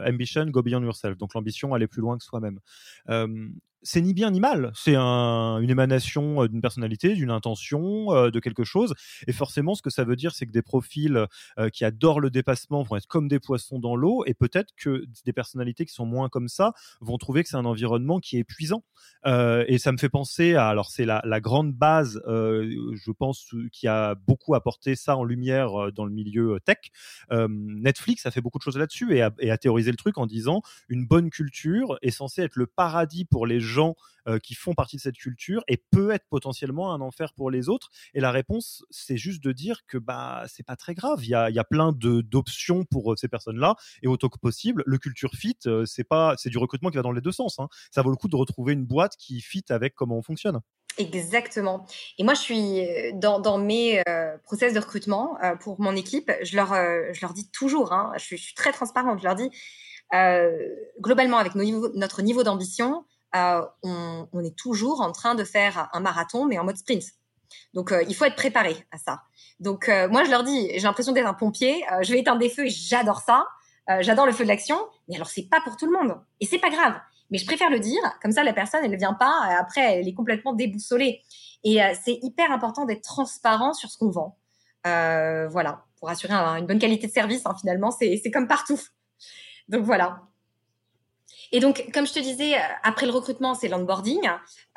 [0.06, 2.60] ambition, go beyond yourself, donc l'ambition aller plus loin que soi-même
[3.82, 4.72] c'est ni bien ni mal.
[4.74, 8.94] C'est un, une émanation euh, d'une personnalité, d'une intention, euh, de quelque chose.
[9.26, 11.26] Et forcément, ce que ça veut dire, c'est que des profils
[11.58, 14.24] euh, qui adorent le dépassement vont être comme des poissons dans l'eau.
[14.26, 17.64] Et peut-être que des personnalités qui sont moins comme ça vont trouver que c'est un
[17.64, 18.82] environnement qui est épuisant.
[19.24, 24.14] et ça me fait penser à, alors c'est la, grande base, je pense, qui a
[24.14, 26.78] beaucoup apporté ça en lumière dans le milieu tech.
[27.30, 30.62] Netflix a fait beaucoup de choses là-dessus et a, et théorisé le truc en disant
[30.88, 33.94] une bonne culture est censée être le paradis pour les gens
[34.28, 37.68] euh, qui font partie de cette culture et peut être potentiellement un enfer pour les
[37.68, 41.20] autres Et la réponse, c'est juste de dire que bah c'est pas très grave.
[41.22, 44.82] Il y a, y a plein d'options pour euh, ces personnes-là et autant que possible,
[44.84, 47.60] le culture fit, euh, c'est pas c'est du recrutement qui va dans les deux sens.
[47.60, 47.68] Hein.
[47.92, 50.58] Ça vaut le coup de retrouver une boîte qui fit avec comment on fonctionne.
[50.98, 51.86] Exactement.
[52.18, 52.80] Et moi, je suis
[53.14, 54.02] dans, dans mes
[54.42, 56.32] process de recrutement pour mon équipe.
[56.42, 59.18] Je leur, je leur dis toujours, hein, je, suis, très transparente.
[59.18, 59.50] Je leur dis
[61.00, 63.04] globalement avec notre niveau d'ambition,
[63.36, 67.04] euh, on, est toujours en train de faire un marathon, mais en mode sprint.
[67.74, 69.22] Donc, euh, il faut être préparé à ça.
[69.60, 71.84] Donc, euh, moi, je leur dis, j'ai l'impression d'être un pompier.
[72.02, 73.46] je vais éteindre des feux et j'adore ça.
[74.00, 74.76] j'adore le feu de l'action.
[75.08, 76.20] Mais alors, c'est pas pour tout le monde.
[76.40, 76.94] Et c'est pas grave.
[77.30, 78.00] Mais je préfère le dire.
[78.22, 79.32] Comme ça, la personne, elle ne vient pas.
[79.58, 81.22] après, elle est complètement déboussolée.
[81.64, 84.38] Et c'est hyper important d'être transparent sur ce qu'on vend.
[84.84, 87.42] voilà, pour assurer une bonne qualité de service.
[87.46, 88.80] Hein, finalement, c'est comme partout.
[89.68, 90.22] Donc voilà.
[91.52, 94.28] Et donc, comme je te disais, après le recrutement, c'est l'onboarding.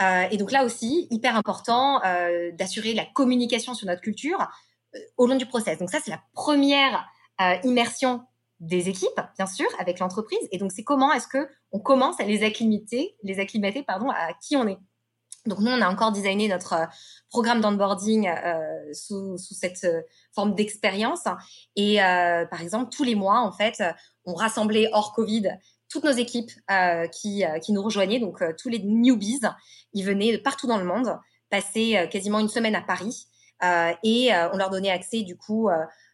[0.02, 4.48] Euh, et donc là aussi, hyper important euh, d'assurer la communication sur notre culture
[4.96, 5.78] euh, au long du process.
[5.78, 7.06] Donc ça, c'est la première
[7.42, 8.24] euh, immersion
[8.60, 10.48] des équipes, bien sûr, avec l'entreprise.
[10.52, 14.34] Et donc, c'est comment est-ce que on commence à les acclimater, les acclimater, pardon, à
[14.34, 14.78] qui on est.
[15.46, 16.86] Donc nous, on a encore designé notre euh,
[17.30, 20.02] programme d'onboarding euh, sous, sous, cette euh,
[20.34, 21.24] forme d'expérience.
[21.76, 23.82] Et euh, par exemple, tous les mois, en fait,
[24.26, 25.50] on rassemblait hors Covid
[25.90, 29.42] toutes nos équipes euh, qui, qui nous rejoignaient, donc tous les newbies.
[29.94, 31.18] Ils venaient de partout dans le monde,
[31.50, 33.28] passer quasiment une semaine à Paris.
[34.04, 35.68] et on leur donnait accès, du coup,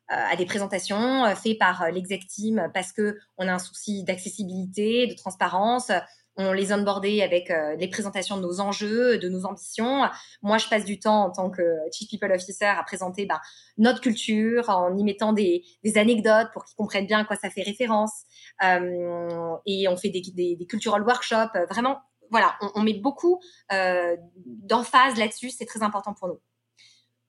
[0.08, 5.14] à des présentations faites par l'exec team parce que on a un souci d'accessibilité, de
[5.14, 5.92] transparence,
[6.38, 10.04] on les onboardait avec euh, les présentations de nos enjeux, de nos ambitions.
[10.42, 11.62] Moi, je passe du temps en tant que
[11.94, 13.40] Chief People Officer à présenter ben,
[13.78, 17.50] notre culture en y mettant des, des anecdotes pour qu'ils comprennent bien à quoi ça
[17.50, 18.24] fait référence.
[18.64, 21.58] Euh, et on fait des, des, des cultural workshops.
[21.70, 22.00] Vraiment,
[22.32, 23.40] voilà, on, on met beaucoup
[23.72, 25.52] euh, d'emphase là-dessus.
[25.52, 26.42] C'est très important pour nous.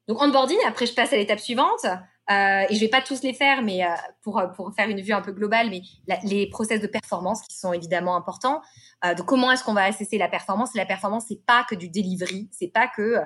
[0.09, 1.85] Donc onboarding, après je passe à l'étape suivante.
[2.31, 3.89] Euh, et je vais pas tous les faire, mais euh,
[4.23, 5.83] pour pour faire une vue un peu globale, mais
[6.25, 8.63] les process de performance qui sont évidemment importants.
[9.05, 11.89] Euh, de comment est-ce qu'on va assesser la performance la performance, c'est pas que du
[11.89, 13.25] delivery, c'est pas que euh,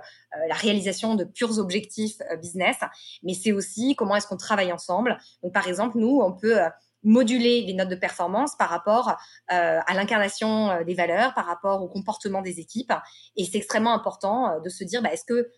[0.48, 2.76] la réalisation de purs objectifs euh, business,
[3.22, 5.18] mais c'est aussi comment est-ce qu'on travaille ensemble.
[5.42, 6.58] Donc par exemple, nous, on peut
[7.02, 9.08] moduler les notes de performance par rapport
[9.52, 12.92] euh, à l'incarnation euh, des valeurs, par rapport au comportement des équipes.
[13.36, 15.50] Et c'est extrêmement important euh, de se dire, bah, est-ce que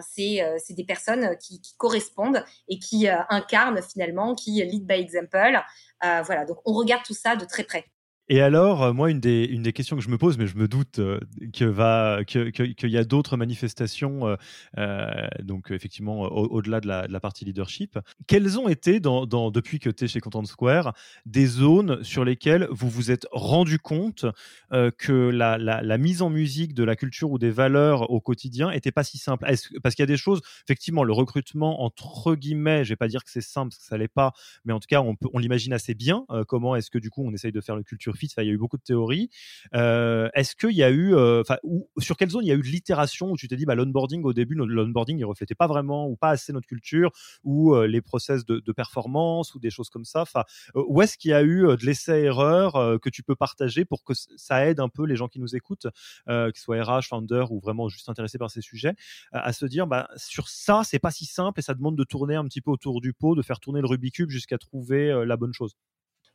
[0.00, 5.58] c'est des personnes qui, qui, correspondent et qui incarnent finalement, qui lead by example.
[6.02, 7.86] voilà, donc on regarde tout ça de très près.
[8.30, 10.98] Et alors, euh, moi, une des, questions que je me pose, mais je me doute
[10.98, 11.20] euh,
[11.52, 14.36] qu'il y a d'autres manifestations,
[14.78, 20.08] euh, donc effectivement, au-delà de, la, partie leadership, quelles ont été, depuis que tu es
[20.08, 20.94] chez Content Square,
[21.26, 24.24] des zones sur lesquelles vous vous êtes rendu compte
[24.70, 29.04] que la, mise en musique de la culture ou des valeurs au quotidien était pas
[29.04, 29.46] si simple?
[29.82, 33.22] Parce qu'il y a des choses, effectivement, le recrutement, entre guillemets, je vais pas dire
[33.24, 34.32] que c'est simple, parce que ça l'est pas,
[34.64, 36.24] mais en tout cas, on l'imagine assez bien.
[36.48, 38.58] comment est-ce que du coup, on essaye de faire le culture il y a eu
[38.58, 39.30] beaucoup de théories.
[39.74, 41.56] Euh, est-ce qu'il y a eu, euh, enfin,
[41.98, 44.22] sur quelle zone il y a eu de l'itération où tu t'es dit, bah, l'onboarding
[44.24, 47.10] au début, l'onboarding il reflétait pas vraiment ou pas assez notre culture
[47.42, 50.22] ou euh, les process de, performance ou des choses comme ça?
[50.22, 50.42] Enfin,
[50.74, 54.66] où est-ce qu'il y a eu de l'essai-erreur que tu peux partager pour que ça
[54.66, 55.86] aide un peu les gens qui nous écoutent,
[56.26, 58.94] qu'ils soient RH, founder ou vraiment juste intéressés par ces sujets,
[59.32, 62.34] à se dire, bah, sur ça, c'est pas si simple et ça demande de tourner
[62.34, 65.36] un petit peu autour du pot, de faire tourner le Rubik's Cube jusqu'à trouver la
[65.36, 65.76] bonne chose?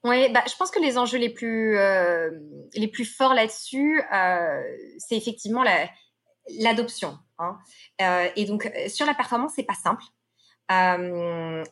[0.06, 2.30] Oui, bah, je pense que les enjeux les plus, euh,
[2.74, 4.62] les plus forts là-dessus, euh,
[4.98, 5.64] c'est effectivement
[6.60, 7.18] l'adoption.
[7.38, 7.58] hein.
[8.02, 10.04] euh, et donc, sur la performance, c'est pas simple.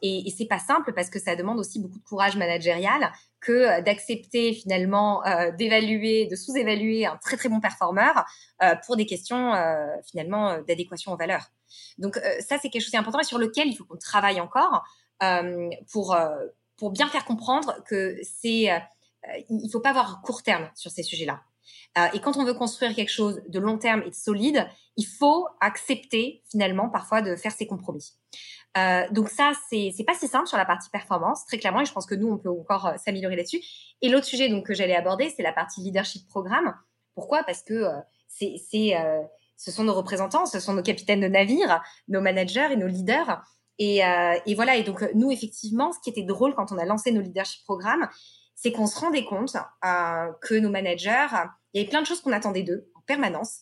[0.01, 3.79] Et, et c'est pas simple parce que ça demande aussi beaucoup de courage managérial que
[3.81, 5.21] d'accepter finalement
[5.55, 8.25] d'évaluer, de sous-évaluer un très très bon performeur
[8.87, 9.53] pour des questions
[10.09, 11.45] finalement d'adéquation aux valeurs.
[11.99, 14.83] Donc ça, c'est quelque chose d'important et sur lequel il faut qu'on travaille encore
[15.91, 16.17] pour
[16.77, 18.79] pour bien faire comprendre que c'est, euh,
[19.49, 21.41] il faut pas avoir court terme sur ces sujets-là.
[21.97, 25.05] Euh, et quand on veut construire quelque chose de long terme et de solide, il
[25.05, 28.13] faut accepter finalement parfois de faire ses compromis.
[28.77, 31.93] Euh, donc ça, c'est pas si simple sur la partie performance, très clairement, et je
[31.93, 33.61] pense que nous, on peut encore euh, s'améliorer là-dessus.
[34.01, 36.75] Et l'autre sujet donc que j'allais aborder, c'est la partie leadership programme.
[37.15, 37.43] Pourquoi?
[37.43, 38.93] Parce que euh, c'est c'est
[39.55, 43.41] ce sont nos représentants, ce sont nos capitaines de navire, nos managers et nos leaders
[43.79, 44.75] et, euh, et, voilà.
[44.75, 48.07] Et donc nous, effectivement, ce qui était drôle quand on a lancé nos leadership programmes,
[48.55, 51.27] c'est qu'on se rendait compte euh, que nos managers,
[51.73, 53.61] il y avait plein de choses qu'on attendait d'eux en permanence.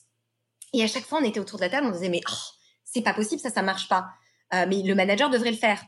[0.74, 2.36] Et à chaque fois, on était autour de la table, on disait mais oh,
[2.84, 4.08] c'est pas possible, ça, ça marche pas.
[4.54, 5.84] Euh, mais le manager devrait le faire.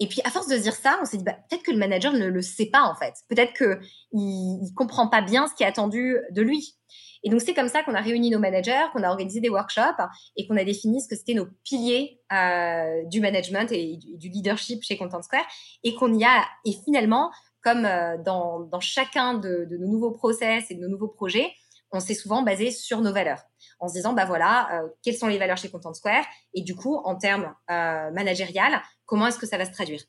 [0.00, 2.12] Et puis à force de dire ça, on s'est dit bah, peut-être que le manager
[2.12, 3.14] ne le sait pas en fait.
[3.28, 3.80] Peut-être que
[4.12, 6.76] il, comprend pas bien ce qui est attendu de lui.
[7.24, 10.00] Et donc c'est comme ça qu'on a réuni nos managers, qu'on a organisé des workshops
[10.36, 14.84] et qu'on a défini ce que c'était nos piliers euh, du management et du, leadership
[14.84, 15.44] chez Content Square
[15.82, 17.30] et qu'on y a et finalement
[17.62, 21.52] comme euh, dans, dans chacun de, de, nos nouveaux process et de nos nouveaux projets,
[21.90, 23.42] on s'est souvent basé sur nos valeurs
[23.78, 26.74] en se disant bah voilà euh, quelles sont les valeurs chez Content Square et du
[26.74, 30.02] coup en termes euh, managérial comment est-ce que ça va se traduire?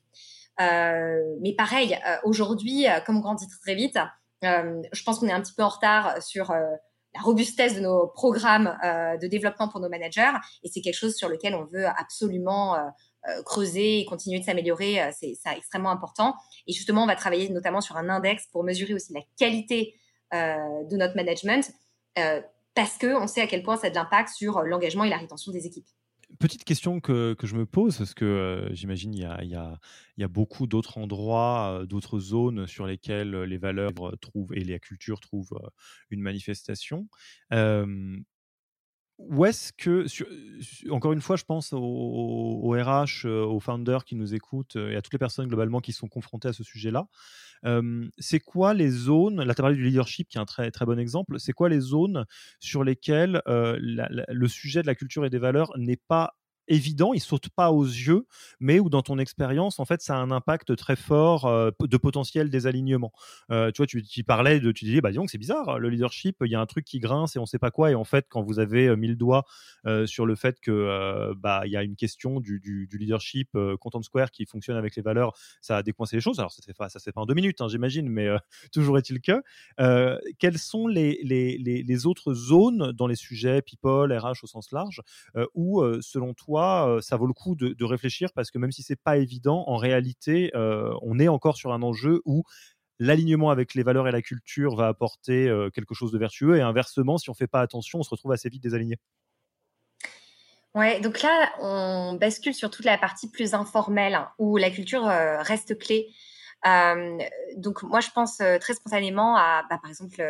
[0.60, 3.98] Euh, mais pareil aujourd'hui comme on grandit très vite,
[4.42, 6.52] je pense qu'on est un petit peu en retard sur
[7.14, 10.32] la robustesse de nos programmes euh, de développement pour nos managers.
[10.62, 12.78] Et c'est quelque chose sur lequel on veut absolument euh,
[13.28, 15.02] euh creuser et continuer de s'améliorer.
[15.02, 16.34] Euh, c'est ça extrêmement important.
[16.66, 19.94] Et justement, on va travailler notamment sur un index pour mesurer aussi la qualité
[20.34, 20.56] euh,
[20.88, 21.72] de notre management,
[22.80, 25.18] parce que on sait à quel point ça a de l'impact sur l'engagement et la
[25.18, 25.84] rétention des équipes.
[26.38, 29.54] petite question que, que, je me pose, parce que j'imagine il y a, y,
[30.16, 35.20] y a, beaucoup d'autres endroits, d'autres zones sur lesquelles les valeurs trouvent et la culture
[35.20, 35.60] trouvent
[36.08, 37.06] une manifestation.
[39.18, 40.06] où est-ce que,
[40.90, 45.12] encore une fois, je pense aux, RH, aux founders qui nous écoutent et à toutes
[45.12, 47.08] les personnes globalement qui sont confrontées à ce sujet-là,
[48.18, 51.38] c'est quoi les zones, là tu du leadership qui est un très, très bon exemple,
[51.38, 52.24] c'est quoi les zones
[52.58, 56.34] sur lesquelles le sujet de la culture et des valeurs n'est pas
[56.70, 58.26] évident, il saute pas aux yeux,
[58.60, 61.96] mais où dans ton expérience, en fait, ça a un impact très fort euh, de
[61.96, 63.12] potentiel désalignement.
[63.50, 66.36] Euh, tu vois, tu, parlais de, tu disais, bah disons que c'est bizarre, le leadership,
[66.44, 67.90] il y a un truc qui grince et on sait pas quoi.
[67.90, 69.44] Et en fait, quand vous avez euh, mis le doigt
[70.04, 74.44] sur le fait que bah il y a une question du, leadership Content Square qui
[74.44, 76.38] fonctionne avec les valeurs, ça a décoincé les choses.
[76.38, 78.28] Alors ça fait pas, ça se fait pas en deux minutes, hein, j'imagine, mais
[78.72, 79.42] toujours est-il que.
[80.38, 84.70] quelles sont les, les, les, les, autres zones dans les sujets people, RH au sens
[84.70, 85.00] large,
[85.54, 89.00] où selon toi euh, ça vaut le coup de, réfléchir parce que même si c'est
[89.00, 92.44] pas évident, en réalité, euh, on est encore sur un enjeu où
[92.98, 96.60] l'alignement avec les valeurs et la culture va apporter euh, quelque chose de vertueux et
[96.60, 98.96] inversement, si on fait pas attention, on se retrouve assez vite désaligné.
[100.74, 105.04] Ouais, donc là, on bascule sur toute la partie plus informelle hein, où la culture
[105.04, 106.08] reste clé.
[107.56, 110.22] donc moi, je pense très spontanément à, bah, par exemple,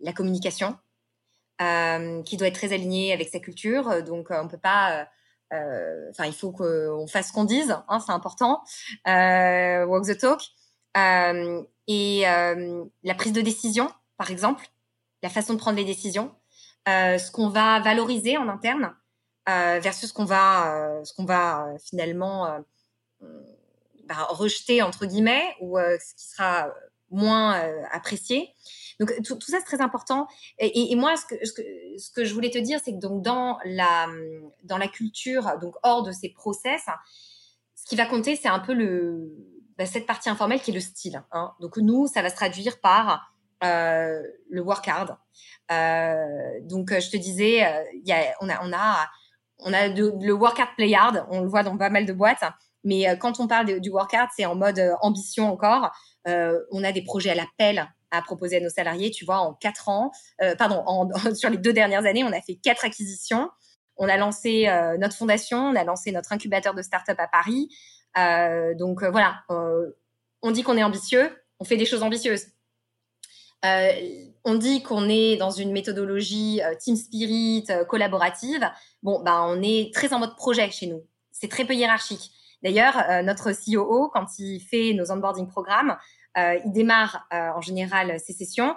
[0.00, 0.76] la communication.
[1.62, 4.02] Euh, qui doit être très aligné avec sa culture.
[4.02, 5.08] Donc, euh, on peut pas.
[5.54, 7.74] Euh, enfin, il faut qu'on fasse ce qu'on dise.
[7.88, 8.62] Hein, c'est important.
[9.06, 10.42] walk the talk.
[11.86, 14.66] et la prise de décision, par exemple,
[15.22, 16.34] la façon de prendre les décisions,
[16.86, 18.94] ce qu'on va valoriser en interne
[19.46, 22.62] versus ce qu'on va, ce qu'on va finalement
[23.20, 26.70] bah, rejeter entre guillemets ou ce qui sera
[27.10, 28.52] moins apprécié.
[29.00, 30.26] Donc tout, ça c'est très important.
[30.58, 34.08] Et, moi ce que, je voulais te dire c'est que donc dans la
[34.64, 36.82] dans la culture donc hors de ces process,
[37.74, 39.32] ce qui va compter c'est un peu le
[39.76, 41.22] bah, cette partie informelle qui est le style.
[41.32, 41.52] Hein.
[41.60, 43.32] Donc nous ça va se traduire par
[43.64, 45.16] euh, le work hard.
[45.70, 47.82] Euh, donc je te disais euh,
[48.40, 49.08] on a on a
[49.58, 52.44] on a le work hard play hard, on le voit dans pas mal de boîtes.
[52.84, 55.90] Mais quand on parle du work hard, c'est en mode ambition encore.
[56.24, 59.10] on a des projets à l'appel à proposer à nos salariés.
[59.10, 60.84] Tu vois, en quatre ans, euh, pardon,
[61.34, 63.50] sur les deux dernières années, on a fait quatre acquisitions.
[63.96, 67.70] On a lancé euh, notre fondation, on a lancé notre incubateur de start-up à Paris.
[68.18, 69.42] Euh, donc voilà,
[70.42, 72.46] on dit qu'on est ambitieux, on fait des choses ambitieuses.
[73.62, 78.70] on dit qu'on est dans une méthodologie team spirit collaborative.
[79.02, 81.04] Bon, ben on est très en mode projet chez nous.
[81.32, 82.30] C'est très peu hiérarchique.
[82.62, 85.96] D'ailleurs, notre COO, quand il fait nos onboarding programmes,
[86.64, 88.76] il démarre euh, en général ses sessions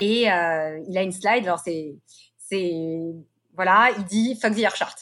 [0.00, 1.96] Et euh, il a une slide, alors c'est,
[2.36, 2.72] c'est,
[3.54, 4.96] voilà, il dit fuck the air chart.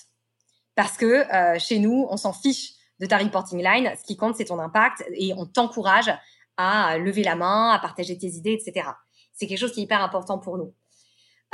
[0.75, 3.93] Parce que euh, chez nous, on s'en fiche de ta reporting line.
[3.99, 6.11] Ce qui compte, c'est ton impact et on t'encourage
[6.57, 8.89] à lever la main, à partager tes idées, etc.
[9.33, 10.75] C'est quelque chose qui est hyper important pour nous.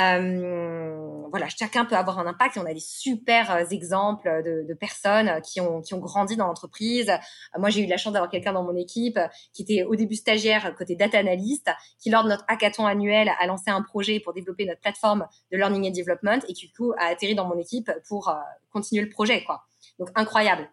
[0.01, 4.65] Euh, voilà, chacun peut avoir un impact et on a des super euh, exemples de,
[4.67, 7.11] de personnes qui ont, qui ont grandi dans l'entreprise.
[7.11, 9.19] Euh, moi, j'ai eu la chance d'avoir quelqu'un dans mon équipe
[9.53, 13.47] qui était au début stagiaire côté data analyst, qui lors de notre hackathon annuel a
[13.47, 16.93] lancé un projet pour développer notre plateforme de learning and development et qui du coup
[16.99, 18.33] a atterri dans mon équipe pour
[18.73, 19.65] continuer le projet, quoi.
[19.99, 20.69] Donc incroyable.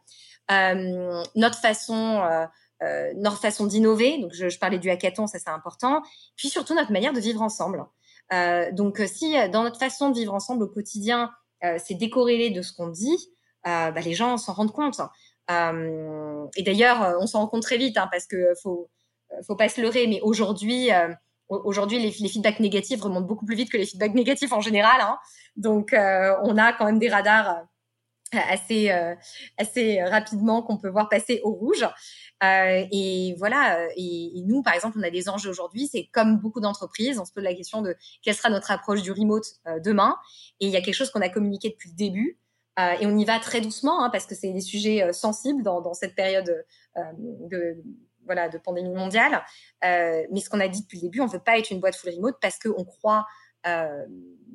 [0.52, 2.48] Euh, notre façon
[2.84, 4.18] euh, notre façon d'innover.
[4.20, 6.02] Donc, je, je, parlais du hackathon, ça c'est important.
[6.36, 7.86] Puis surtout notre manière de vivre ensemble.
[8.34, 11.32] Euh, donc, euh, si euh, dans notre façon de vivre ensemble au quotidien,
[11.80, 13.18] c'est décorrélé de ce qu'on dit,
[13.64, 15.02] bah, les gens s'en rendent compte.
[15.50, 18.88] et d'ailleurs, on s'en rend compte très vite hein, parce que faut
[19.48, 20.06] faut pas se leurrer.
[20.06, 20.90] Mais aujourd'hui,
[21.50, 25.02] aujourd'hui, les, les, feedbacks négatifs remontent beaucoup plus vite que les feedbacks négatifs en général.
[25.02, 25.18] Hein.
[25.56, 27.66] Donc, on a quand même des radars
[28.34, 29.16] assez euh,
[29.58, 31.86] assez rapidement qu'on peut voir passer au rouge
[32.44, 35.88] euh, et voilà euh, et, nous par exemple on a des enjeux aujourd'hui.
[35.88, 39.12] C'est comme beaucoup d'entreprises on se pose la question de quelle sera notre approche du
[39.12, 39.46] remote
[39.84, 40.18] demain.
[40.60, 42.40] Et il y a quelque chose qu'on a communiqué depuis le début
[42.78, 46.14] et on y va très doucement hein, parce que c'est des sujets sensibles dans, cette
[46.14, 47.82] période de
[48.26, 49.44] voilà de pandémie mondiale.
[49.82, 52.14] Mais ce qu'on a dit depuis le début on veut pas être une boîte full
[52.14, 53.26] remote parce qu'on croit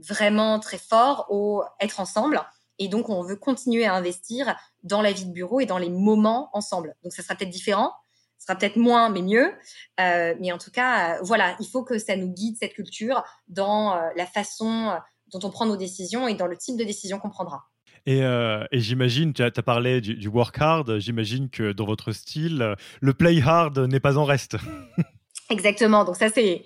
[0.06, 2.40] vraiment très fort au être ensemble
[2.80, 5.90] Et donc, on veut continuer à investir dans la vie de bureau et dans les
[5.90, 6.96] moments ensemble.
[7.04, 7.92] Donc, ça sera peut-être différent,
[8.38, 9.52] ça sera peut-être moins, mais mieux.
[10.00, 13.22] Euh, mais en tout cas, euh, voilà, il faut que ça nous guide, cette culture,
[13.48, 14.98] dans euh, la façon
[15.30, 17.66] dont on prend nos décisions et dans le type de décision qu'on prendra.
[18.06, 18.22] Et,
[18.72, 23.78] j'imagine, tu as, parlé du, work hard, j'imagine que dans votre style, le play hard
[23.78, 24.56] n'est pas en reste.
[25.50, 26.64] Exactement, donc ça c'est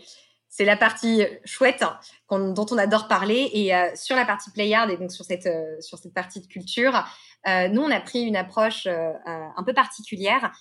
[0.56, 1.82] c'est la partie chouette
[2.30, 3.50] dont on adore parler.
[3.54, 6.46] Et euh, sur la partie playard et donc sur cette, euh, sur cette partie de
[6.46, 7.04] culture,
[7.48, 10.52] euh, nous, on a pris une approche un peu particulière.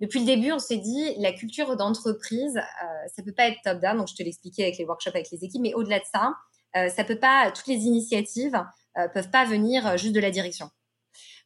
[0.00, 2.60] Depuis le début, on s'est dit, la culture d'entreprise,
[3.14, 3.96] ça peut pas être top-down.
[3.98, 5.62] Donc, je te l'expliquais avec les workshops, avec les équipes.
[5.62, 6.34] Mais au-delà de ça,
[6.90, 8.60] ça peut pas, toutes les initiatives
[9.14, 10.68] peuvent pas venir juste de la direction.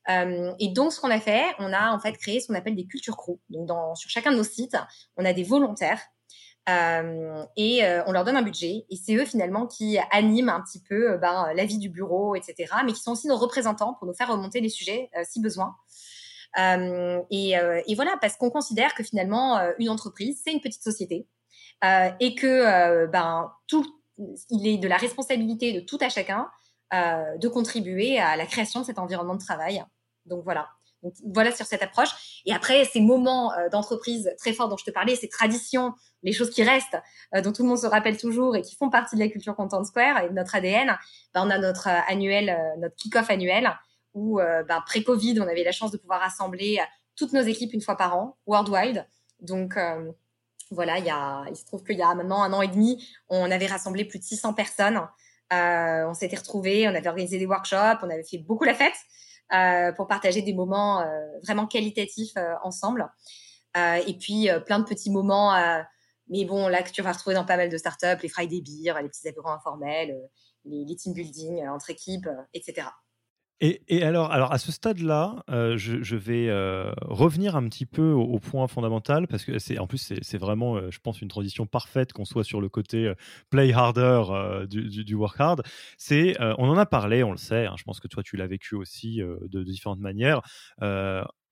[0.08, 2.86] et donc, ce qu'on a fait, on a en fait créé ce qu'on appelle des
[2.86, 3.38] culture crew.
[3.50, 4.76] Donc, sur chacun de nos sites,
[5.16, 6.00] on a des volontaires
[6.68, 10.60] euh, et euh, on leur donne un budget et c'est eux finalement qui animent un
[10.60, 12.72] petit peu euh, ben, la vie du bureau, etc.
[12.84, 15.74] Mais qui sont aussi nos représentants pour nous faire remonter les sujets si besoin.
[16.58, 21.28] Et, et, voilà, parce qu'on considère que finalement une entreprise c'est une petite société
[21.84, 23.86] et que ben tout,
[24.50, 26.50] il est de la responsabilité de tout à chacun
[26.92, 29.84] de contribuer à la création de cet environnement de travail.
[30.26, 30.68] Donc voilà.
[31.02, 32.42] Donc voilà sur cette approche.
[32.44, 36.32] Et après, ces moments euh, d'entreprise très forts dont je te parlais, ces traditions, les
[36.32, 36.98] choses qui restent,
[37.34, 39.56] euh, dont tout le monde se rappelle toujours et qui font partie de la culture
[39.56, 40.98] Content Square et de notre ADN,
[41.34, 43.70] ben, on a notre euh, annuel, notre kick-off annuel,
[44.12, 46.80] où ben, pré-Covid, on avait la chance de pouvoir rassembler
[47.14, 49.06] toutes nos équipes une fois par an, worldwide.
[49.40, 49.78] Donc
[50.72, 53.06] voilà, il, y a, il se trouve qu'il y a maintenant un an et demi,
[53.28, 55.00] on avait rassemblé plus de 600 personnes.
[55.52, 58.96] on s'était retrouvés, on avait organisé des workshops, on avait fait beaucoup la fête.
[59.52, 63.10] Euh, pour partager des moments euh, vraiment qualitatifs euh, ensemble.
[63.76, 65.52] et puis plein de petits moments
[66.28, 68.94] mais bon, là que tu vas retrouver dans pas mal de startups, les Friday Beer,
[69.02, 70.16] les petits apéros informels,
[70.64, 72.86] les, les team building entre équipes, etc.
[73.62, 78.38] Et, alors, alors, à ce stade-là, euh, je, vais euh, revenir un petit peu au,
[78.38, 82.14] point fondamental parce que c'est en plus c'est vraiment, euh, je pense, une transition parfaite
[82.14, 83.12] qu'on soit sur le côté
[83.50, 84.22] play harder
[84.66, 85.62] du, work hard.
[85.98, 87.66] C'est, on en a parlé, on le sait.
[87.66, 90.40] Hein, je pense que toi tu l'as vécu aussi de, de, différentes manières.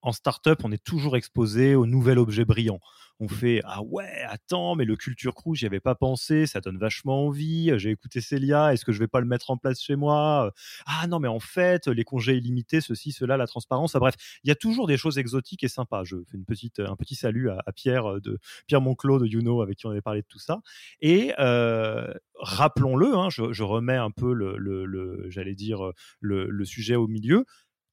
[0.03, 2.81] En startup, on est toujours exposé au nouvel objet brillant
[3.21, 6.79] on fait ah ouais attends mais le culture crew j'y avais pas pensé ça donne
[6.79, 9.97] vachement envie j'ai écouté Célia est-ce que je vais pas le mettre en place chez
[9.97, 10.53] moi
[10.87, 14.49] ah non mais en fait les congés illimités ceci cela la transparence ah, bref il
[14.49, 16.05] y a toujours des choses exotiques et sympas.
[16.05, 19.63] Je fais une petite un petit salut à, Pierre euh, de Pierre Monclos de Youno
[19.63, 20.61] avec qui on avait parlé de tout ça.
[21.01, 27.45] Et euh, rappelons-le hein, je, remets un peu le, j'allais dire le sujet au milieu.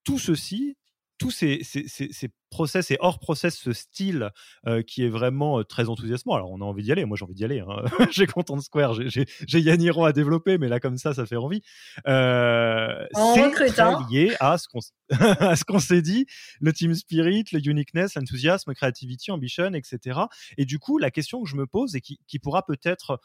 [0.04, 0.78] Tout ceci
[1.18, 1.62] tous ces,
[2.50, 4.30] process et hors process, ce style
[4.66, 6.36] euh, qui est vraiment euh, très enthousiasmant.
[6.36, 7.04] Alors, on a envie d'y aller.
[7.04, 7.60] Moi, j'ai envie d'y aller.
[7.60, 7.84] Hein.
[8.12, 11.62] j'ai Content Square, j'ai Yaniro à développer, mais là, comme ça, ça fait envie.
[12.08, 14.08] Euh, c'est très hein.
[14.10, 16.26] lié à ce qu'on s'est dit,
[16.62, 20.22] le team spirit, le uniqueness, l'enthousiasme, creativity, ambition, etc.
[20.58, 23.20] Et du coup, la question que je me pose et qui, qui pourra peut-être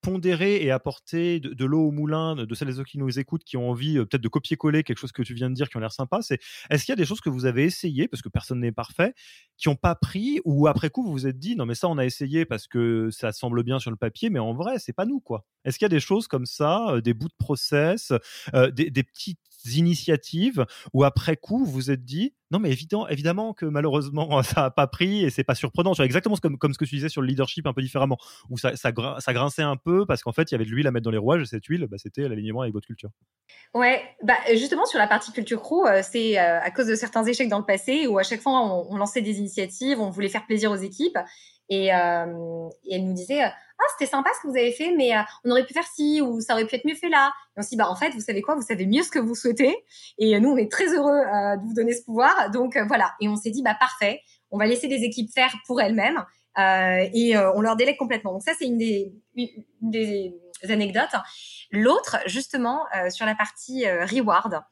[0.00, 3.56] pondérer et apporter de, l'eau au moulin de celles et ceux qui nous écoutent, qui
[3.56, 5.80] ont envie euh, peut-être de copier-coller quelque chose que tu viens de dire qui ont
[5.80, 6.38] l'air sympa, c'est
[6.70, 9.14] est-ce qu'il y a des choses que vous avez essayé, parce que personne n'est parfait,
[9.56, 11.98] qui n'ont pas pris, ou après coup vous vous êtes dit non mais ça on
[11.98, 15.06] a essayé parce que ça semble bien sur le papier, mais en vrai c'est pas
[15.06, 15.44] nous quoi.
[15.64, 18.12] Est-ce qu'il y a des choses comme ça, euh, des bouts de process,
[18.54, 19.40] euh, des, des petites
[19.76, 24.70] initiatives où après coup vous êtes dit non mais évidemment, évidemment que malheureusement ça n'a
[24.70, 25.94] pas pris et c'est pas surprenant.
[25.94, 28.58] C'est exactement comme, comme ce que tu disais sur le leadership un peu différemment où
[28.58, 31.04] ça, ça, grinçait un peu parce qu'en fait il y avait de l'huile à mettre
[31.04, 33.10] dans les rouages et cette huile bah, c'était l'alignement avec votre culture.
[33.74, 37.24] Ouais bah justement sur la partie culture crew euh, c'est euh, à cause de certains
[37.24, 40.46] échecs dans le passé où à chaque fois on, lançait des initiatives on voulait faire
[40.46, 41.18] plaisir aux équipes
[41.68, 45.20] et, euh, elle nous disait ah c'était sympa ce que vous avez fait mais euh,
[45.44, 47.62] on aurait pu faire ci ou ça aurait pu être mieux fait là et on
[47.62, 48.56] se dit bah en fait vous savez quoi?
[48.56, 49.76] Vous savez mieux ce que vous souhaitez
[50.18, 52.50] et nous on est très heureux euh, de vous donner ce pouvoir.
[52.50, 53.14] Donc euh, voilà.
[53.20, 54.20] Et on s'est dit bah parfait.
[54.50, 56.24] On va laisser les équipes faire pour elles-mêmes
[56.56, 58.32] et on leur délègue complètement.
[58.32, 60.34] Donc ça c'est une des, une des
[60.68, 61.14] anecdotes.
[61.70, 64.62] L'autre justement sur la partie reward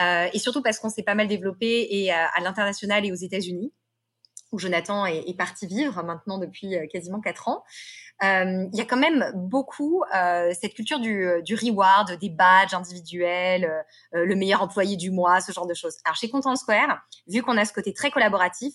[0.00, 3.72] et surtout parce qu'on s'est pas mal développé et à l'international et aux États-Unis
[4.52, 7.62] où Jonathan est, parti vivre maintenant depuis quasiment quatre ans.
[8.22, 13.64] Euh, il y a quand même beaucoup euh, cette culture du, reward, des badges individuels,
[14.14, 15.96] euh, le meilleur employé du mois, ce genre de choses.
[16.04, 18.74] Alors chez Content Square, vu qu'on a ce côté très collaboratif,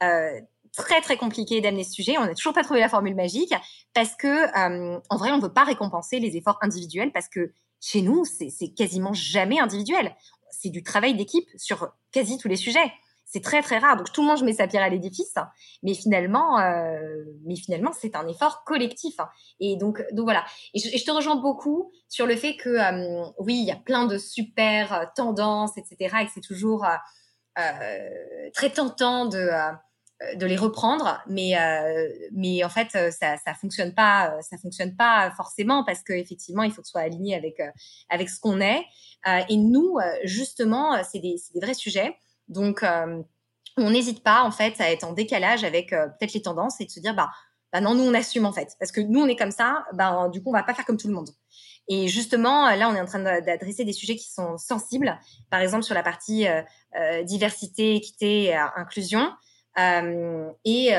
[0.00, 2.18] très très compliqué d'amener ce sujet.
[2.18, 3.52] On n'a toujours pas trouvé la formule magique
[3.94, 8.02] parce que en vrai, on ne veut pas récompenser les efforts individuels parce que chez
[8.02, 10.14] nous, c'est quasiment jamais individuel.
[10.50, 12.92] C'est du travail d'équipe sur quasi tous les sujets
[13.28, 13.96] c'est très très rare.
[13.96, 15.34] Donc tout le monde met sa pierre à l'édifice,
[15.82, 19.16] mais finalement, euh, mais finalement, c'est un effort collectif.
[19.60, 20.44] Et donc, donc voilà.
[20.74, 24.06] Et je, te rejoins beaucoup sur le fait que euh, oui, il y a plein
[24.06, 26.16] de super euh, tendances, etc.
[26.22, 26.86] Et que c'est toujours
[28.54, 29.50] très tentant de
[30.36, 31.54] de les reprendre, mais
[32.32, 36.82] mais en fait ça ça fonctionne pas ça fonctionne pas forcément parce qu'effectivement il faut
[36.82, 37.60] que ce soit aligné avec
[38.10, 38.84] avec ce qu'on est
[39.48, 42.14] et nous justement c'est des c'est des vrais sujets
[42.48, 43.22] donc, euh,
[43.76, 46.86] on n'hésite pas en fait à être en décalage avec euh, peut-être les tendances et
[46.86, 47.30] de se dire bah,
[47.72, 48.74] bah non nous on assume en fait.
[48.80, 50.96] Parce que nous on est comme ça bah du coup on va pas faire comme
[50.96, 51.30] tout le monde.
[51.86, 55.18] Et justement là on est en train d'adresser des sujets qui sont sensibles.
[55.50, 59.30] Par exemple sur la partie euh, diversité équité et inclusion.
[59.76, 60.92] Et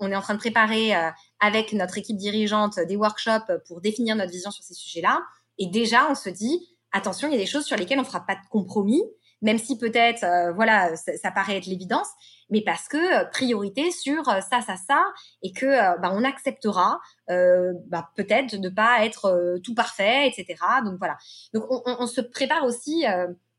[0.00, 0.94] on est en train de préparer
[1.38, 5.20] avec notre équipe dirigeante des workshops pour définir notre vision sur ces sujets là
[5.58, 8.26] et déjà on se dit attention il y a des choses sur lesquelles on fera
[8.26, 9.02] pas de compromis
[9.42, 12.08] même si peut-être, euh, voilà, ça, paraît être l'évidence,
[12.50, 15.04] mais parce que euh, priorité sur euh, ça, ça, ça,
[15.42, 15.66] et que
[16.00, 20.58] bah, on acceptera bah, peut-être de ne pas être tout parfait, etc.
[20.84, 21.16] Donc voilà.
[21.52, 23.04] Donc on, on se prépare aussi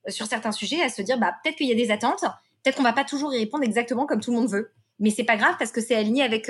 [0.08, 2.22] sur certains sujets à se dire, bah, peut-être qu'il y a des attentes,
[2.64, 5.26] peut-être qu'on va pas toujours y répondre exactement comme tout le monde veut, mais c'est
[5.26, 6.50] pas grave parce que c'est aligné avec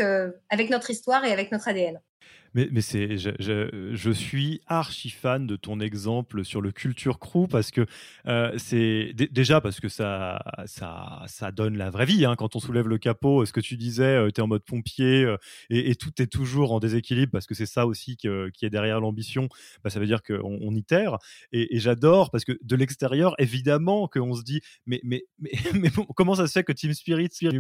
[0.50, 2.00] avec notre histoire et avec notre ADN.
[2.58, 2.82] Mais,
[3.18, 7.86] je, suis archi fan de ton exemple sur le culture crew parce que
[8.26, 12.26] euh, c'est déjà parce que ça, ça, donne la vraie vie.
[12.26, 14.64] Hein, quand on soulève le capot, ce que tu disais, euh, tu es en mode
[14.64, 15.38] pompier euh,
[15.70, 19.50] et, tout est toujours en déséquilibre parce que c'est ça aussi qui est derrière l'ambition.
[19.84, 21.18] Bah, ça veut dire qu'on on itère.
[21.52, 25.92] Et, et j'adore parce que de l'extérieur, évidemment, qu'on se dit mais, mais, mais, mais
[26.16, 27.60] comment ça se fait que Team Spirit, Spirit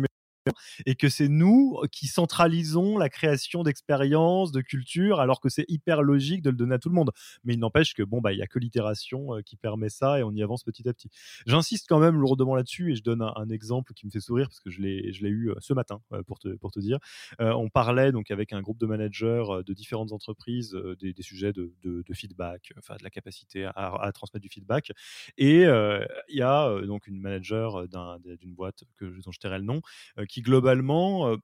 [0.85, 6.01] et que c'est nous qui centralisons la création d'expériences, de culture, alors que c'est hyper
[6.01, 7.11] logique de le donner à tout le monde.
[7.43, 10.19] Mais il n'empêche que bon, bah, il y a que l'itération euh, qui permet ça
[10.19, 11.09] et on y avance petit à petit.
[11.45, 14.59] J'insiste quand même lourdement là-dessus et je donne un, exemple qui me fait sourire parce
[14.59, 16.99] que je l'ai, eu euh, ce matin euh, pour te, pour te dire.
[17.39, 22.73] on parlait donc avec un groupe de managers de différentes entreprises des, sujets de, feedback,
[22.77, 24.91] enfin de la capacité à, à transmettre du feedback.
[25.37, 29.81] Et il y a donc une manager d'une boîte que, dont je tairai le nom
[30.27, 31.37] qui globalement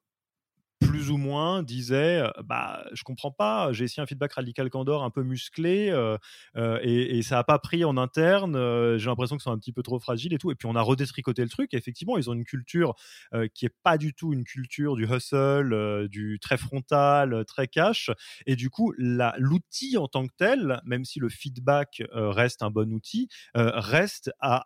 [0.80, 5.10] plus ou moins disait bah je comprends pas j'ai essayé un feedback radical candor un
[5.10, 5.94] peu musclé
[6.56, 8.54] et, ça a pas pris en interne
[8.98, 10.82] j'ai l'impression que c'est un petit peu trop fragile et tout et puis on a
[10.82, 11.74] redétricoté le truc.
[11.74, 12.96] Et effectivement ils ont une culture
[13.54, 18.12] qui est pas du tout une culture du hustle du très frontal très cash.
[18.46, 22.92] Et du coup l'outil en tant que tel même si le feedback reste un bon
[22.94, 24.66] outil reste à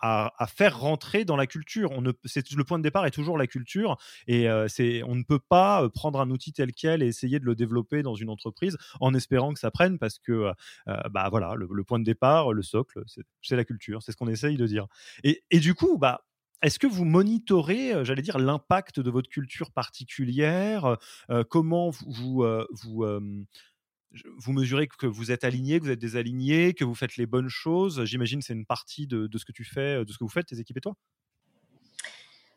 [0.00, 1.90] à, faire rentrer dans la culture.
[1.92, 3.96] On ne, le point de départ est toujours la culture
[4.26, 7.38] et euh, c'est, on ne peut pas euh, prendre un outil tel quel et essayer
[7.38, 10.52] de le développer dans une entreprise en espérant que ça prenne parce que euh,
[11.10, 13.02] bah voilà, le, point de départ, le socle,
[13.42, 14.86] c'est, la culture, c'est ce qu'on essaye de dire.
[15.24, 16.24] Et, et du coup, bah
[16.62, 20.98] est-ce que vous monitorez, j'allais dire, l'impact de votre culture particulière?
[21.48, 23.46] Comment vous, vous
[24.48, 28.04] mesurez que vous êtes aligné, que vous êtes désaligné, que vous faites les bonnes choses.
[28.04, 30.58] J'imagine c'est une partie de, ce que tu fais, de ce que vous faites, tes
[30.58, 30.94] équipes et toi.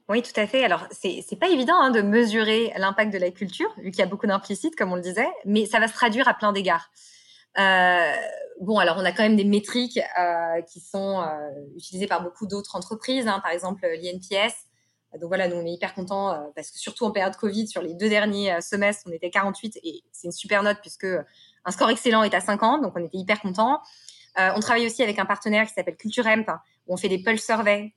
[0.10, 0.64] Oui, tout à fait.
[0.66, 4.04] Alors, c'est n'est pas évident hein, de mesurer l'impact de la culture, vu qu'il y
[4.04, 6.92] a beaucoup d'implicites, comme on le disait, mais ça va se traduire à plein d'égards.
[7.58, 8.14] Euh,
[8.60, 12.48] bon, alors on a quand même des métriques euh, qui sont euh, utilisées par beaucoup
[12.48, 14.54] d'autres entreprises, hein, par exemple l'INPS,
[15.20, 17.82] donc voilà, nous on est hyper contents euh, parce que surtout en période Covid, sur
[17.82, 21.06] les deux derniers euh, semestres, on était 48 et c'est une super note puisque
[21.66, 23.80] un score excellent est à 50, donc on était hyper contents.
[24.40, 26.48] Euh, on travaille aussi avec un partenaire qui s'appelle CultureAmp,
[26.88, 27.94] où on fait des pulse surveys,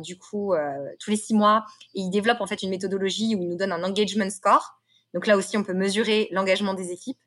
[0.00, 0.54] du coup,
[1.00, 1.64] tous les six mois.
[1.94, 4.78] Et il développe en fait une méthodologie où il nous donne un engagement score.
[5.14, 7.18] Donc là aussi, on peut mesurer l'engagement des équipes.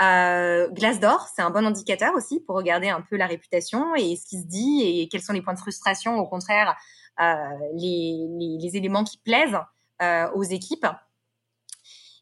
[0.00, 4.26] Euh, Glassdoor, c'est un bon indicateur aussi pour regarder un peu la réputation et ce
[4.26, 6.76] qui se dit et quels sont les points de frustration, au contraire,
[7.20, 7.34] euh,
[7.74, 9.58] les, éléments qui plaisent
[10.02, 10.86] euh, aux équipes.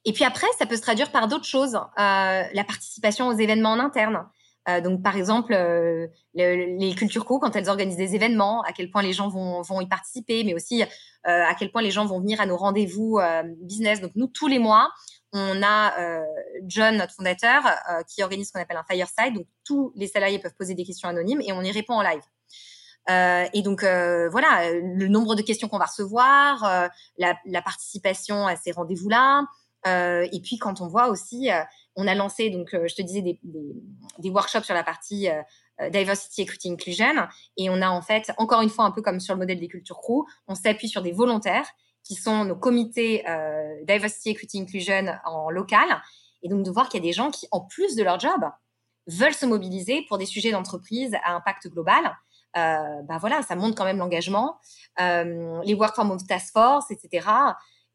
[0.05, 1.81] Et puis après, ça peut se traduire par d'autres choses, euh,
[2.53, 4.27] la participation aux événements en interne.
[4.83, 5.53] donc, par exemple,
[6.35, 9.81] les culture co, quand elles organisent des événements, à quel point les gens vont, vont
[9.81, 10.83] y participer, mais aussi
[11.25, 13.21] à quel point les gens vont venir à nos rendez-vous
[13.61, 14.01] business.
[14.01, 14.91] Donc, nous, tous les mois,
[15.33, 15.93] on a
[16.67, 17.63] John, notre fondateur,
[18.09, 19.35] qui organise ce qu'on appelle un fireside.
[19.35, 22.23] Donc, tous les salariés peuvent poser des questions anonymes et on y répond en live.
[23.09, 26.89] Euh, et donc euh, voilà, le nombre de questions qu'on va recevoir, euh,
[27.19, 29.45] la, la, participation à ces rendez-vous-là.
[29.87, 31.49] et puis quand on voit aussi,
[31.95, 33.77] on a lancé donc je te disais des, des,
[34.19, 35.29] des workshops sur la partie
[35.93, 37.15] diversity, equity, inclusion,
[37.57, 39.69] et on a en fait encore une fois un peu comme sur le modèle des
[39.69, 41.69] cultures crew, on s'appuie sur des volontaires
[42.03, 43.25] qui sont nos comités
[43.85, 46.03] diversity, equity, inclusion en local,
[46.43, 48.41] et donc de voir qu'il y a des gens qui en plus de leur job
[49.07, 52.17] veulent se mobiliser pour des sujets d'entreprise à impact global
[52.57, 54.59] bah voilà, ça montre quand même l'engagement.
[54.99, 57.29] les work from home task force, etc.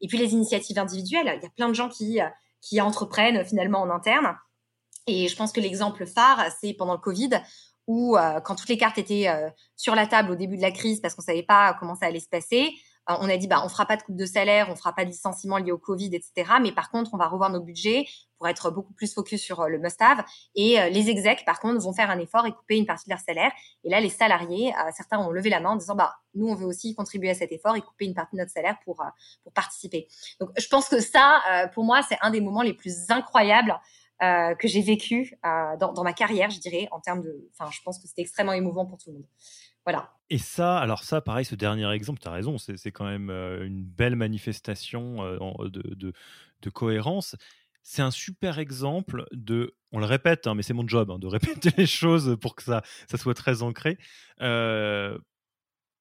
[0.00, 1.34] Et puis les initiatives individuelles.
[1.36, 2.20] Il y a plein de gens qui
[2.60, 4.36] qui entreprennent finalement en interne.
[5.08, 7.30] Et je pense que l'exemple phare, c'est pendant le Covid,
[7.88, 9.28] où quand toutes les cartes étaient
[9.76, 12.20] sur la table au début de la crise parce qu'on savait pas comment ça allait
[12.20, 12.72] se passer,
[13.08, 15.10] on a dit bah on fera pas de coupe de salaire, on fera pas de
[15.10, 16.52] licenciement lié au Covid, etc.
[16.60, 18.06] Mais par contre, on va revoir nos budgets
[18.38, 20.24] pour être beaucoup plus focus sur euh, le must-have.
[20.54, 23.14] Et euh, les execs, par contre, vont faire un effort et couper une partie de
[23.14, 23.52] leur salaire.
[23.84, 26.54] Et là, les salariés, euh, certains ont levé la main en disant bah nous, on
[26.54, 29.04] veut aussi contribuer à cet effort et couper une partie de notre salaire pour
[29.44, 30.08] pour participer.
[30.40, 31.40] Donc, je pense que ça,
[31.74, 33.78] pour moi, c'est un des moments les plus incroyables.
[34.20, 37.50] que j'ai vécu dans, dans, ma carrière, je dirais, en termes de.
[37.52, 39.26] Enfin, je pense que c'était extrêmement émouvant pour tout le monde.
[39.84, 40.10] Voilà.
[40.32, 43.66] Et ça, alors ça, pareil, ce dernier exemple, tu as raison, c'est quand même euh,
[43.66, 47.36] une belle manifestation euh, de, cohérence.
[47.82, 51.26] C'est un super exemple de, on le répète, hein, mais c'est mon job hein, de
[51.26, 53.98] répéter les choses pour que ça, ça soit très ancré,
[54.40, 55.18] euh,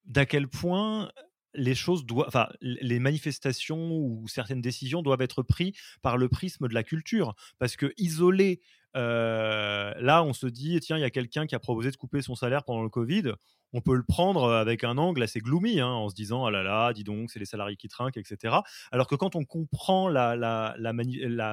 [0.05, 1.11] d'à quel point
[1.53, 6.69] les choses doivent, enfin, les manifestations ou certaines décisions doivent être prises par le prisme
[6.69, 8.61] de la culture, parce que isoler,
[8.93, 12.35] là, on se dit, tiens, il y a quelqu'un qui a proposé de couper son
[12.35, 13.33] salaire pendant le Covid
[13.73, 16.63] on peut le prendre avec un angle assez gloomy, hein, en se disant ah là
[16.63, 18.55] là, dis donc, c'est les salariés qui trinquent, etc.
[18.91, 20.35] Alors que quand on comprend la,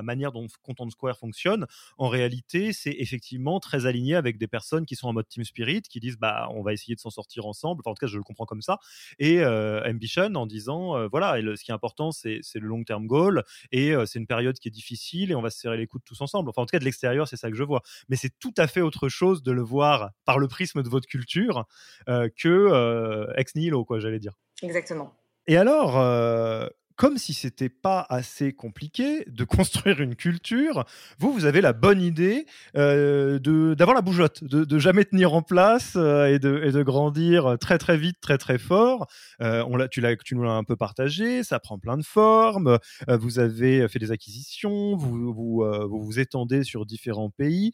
[0.03, 1.67] manière dont Content Square fonctionne,
[1.97, 5.83] en réalité, c'est effectivement très aligné avec des personnes qui sont en mode team spirit,
[5.83, 7.83] qui disent bah on va essayer de s'en sortir ensemble.
[7.83, 8.79] Enfin, en tout cas, je le comprends comme ça.
[9.19, 13.07] Et euh, ambition en disant euh, voilà, ce qui est important, c'est le long term
[13.07, 15.87] goal et euh, c'est une période qui est difficile et on va se serrer les
[15.87, 16.51] coudes tous ensemble.
[16.51, 17.83] Enfin, en tout cas, de l'extérieur, c'est ça que je vois.
[18.09, 21.07] Mais c'est tout à fait autre chose de le voir par le prisme de votre
[21.07, 21.67] culture
[22.08, 24.33] euh, que euh, ex nihilo, quoi, j'allais dire.
[24.63, 25.13] Exactement.
[25.47, 30.85] Et alors, euh, comme si c'était pas assez compliqué de construire une culture,
[31.19, 35.43] vous, vous avez la bonne idée de d'avoir la bougeotte, de, de, jamais tenir en
[35.43, 39.07] place et, de, et, de, grandir très très vite, très très fort.
[39.41, 42.79] on l'a, tu, tu nous l'as un peu partagé, ça prend plein de formes.
[43.07, 47.73] vous avez fait des acquisitions, vous vous, vous, vous étendez sur différents pays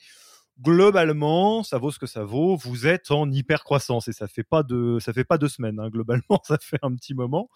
[0.61, 2.57] globalement, ça vaut ce que ça vaut.
[2.57, 5.81] Vous êtes en hyper croissance et ça fait pas de ça fait pas deux semaines.
[5.81, 7.49] Hein, globalement, ça fait un petit moment.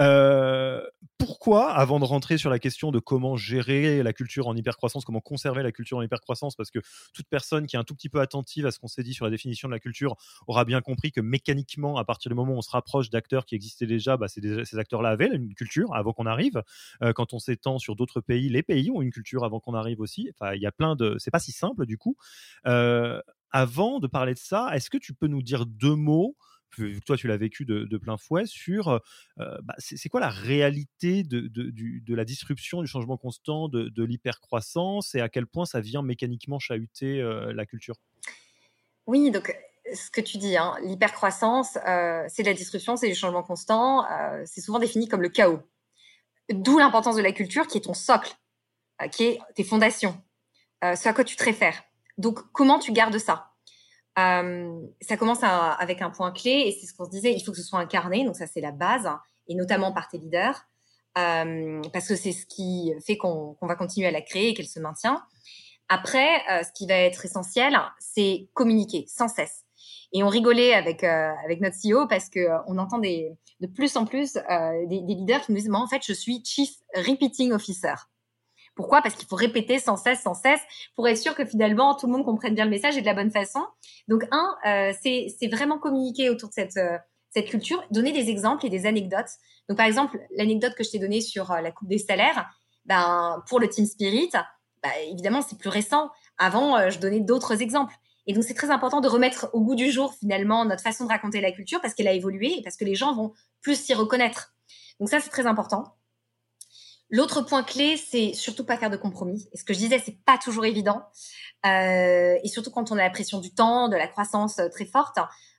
[0.00, 0.82] Euh,
[1.18, 5.04] pourquoi, avant de rentrer sur la question de comment gérer la culture en hyper croissance,
[5.04, 6.80] comment conserver la culture en hyper croissance, parce que
[7.12, 9.24] toute personne qui est un tout petit peu attentive à ce qu'on s'est dit sur
[9.24, 12.58] la définition de la culture aura bien compris que mécaniquement, à partir du moment où
[12.58, 16.12] on se rapproche d'acteurs qui existaient déjà, bah, c'est ces acteurs-là avaient une culture avant
[16.12, 16.62] qu'on arrive.
[17.02, 20.00] Euh, quand on s'étend sur d'autres pays, les pays ont une culture avant qu'on arrive
[20.00, 20.30] aussi.
[20.34, 21.16] Enfin, il y a plein de.
[21.18, 22.16] C'est pas si simple du coup.
[23.52, 26.36] Avant de parler de ça, est-ce que tu peux nous dire deux mots
[26.78, 29.00] vu que toi tu l'as vécu de, plein fouet, sur
[29.36, 35.28] bah, c'est quoi la réalité de, la disruption, du changement constant, de, l'hypercroissance et à
[35.28, 37.22] quel point ça vient mécaniquement chahuter
[37.54, 37.96] la culture?
[39.06, 39.54] Oui, donc
[39.92, 41.72] ce que tu dis, hein, l'hypercroissance,
[42.28, 44.06] c'est de la disruption, c'est du changement constant,
[44.44, 45.60] c'est souvent défini comme le chaos.
[46.52, 48.34] D'où l'importance de la culture qui est ton socle,
[49.12, 50.20] qui est tes fondations,
[50.82, 51.82] ce à quoi tu te réfères.
[52.20, 53.50] Donc, comment tu gardes ça?
[54.18, 57.50] Euh, Ça commence avec un point clé, et c'est ce qu'on se disait, il faut
[57.50, 59.08] que ce soit incarné, donc ça c'est la base,
[59.48, 60.66] et notamment par tes leaders,
[61.16, 64.68] euh, parce que c'est ce qui fait qu'on va continuer à la créer et qu'elle
[64.68, 65.24] se maintient.
[65.88, 69.64] Après, euh, ce qui va être essentiel, c'est communiquer sans cesse.
[70.12, 74.34] Et on rigolait avec avec notre CEO parce que on entend de plus en plus
[74.34, 77.94] des, des, leaders qui nous disent, moi en fait, je suis Chief Repeating Officer.
[78.74, 79.02] Pourquoi?
[79.02, 80.60] Parce qu'il faut répéter sans cesse, sans cesse,
[80.94, 83.14] pour être sûr que finalement tout le monde comprenne bien le message et de la
[83.14, 83.60] bonne façon.
[84.08, 86.98] Donc un, euh, c'est vraiment communiquer autour de cette euh,
[87.32, 89.30] cette culture, donner des exemples et des anecdotes.
[89.68, 92.50] Donc par exemple, l'anecdote que je t'ai donnée sur euh, la coupe des salaires,
[92.86, 94.30] ben pour le Team Spirit,
[94.82, 96.10] ben, évidemment c'est plus récent.
[96.38, 97.94] Avant, je donnais d'autres exemples.
[98.26, 101.10] Et donc c'est très important de remettre au goût du jour finalement notre façon de
[101.10, 103.94] raconter la culture parce qu'elle a évolué et parce que les gens vont plus s'y
[103.94, 104.54] reconnaître.
[104.98, 105.96] Donc ça c'est très important.
[107.10, 109.48] L'autre point clé, c'est surtout pas faire de compromis.
[109.52, 111.02] Et ce que je disais, c'est pas toujours évident.
[111.66, 114.86] Euh, et surtout quand on a la pression du temps, de la croissance euh, très
[114.86, 115.18] forte,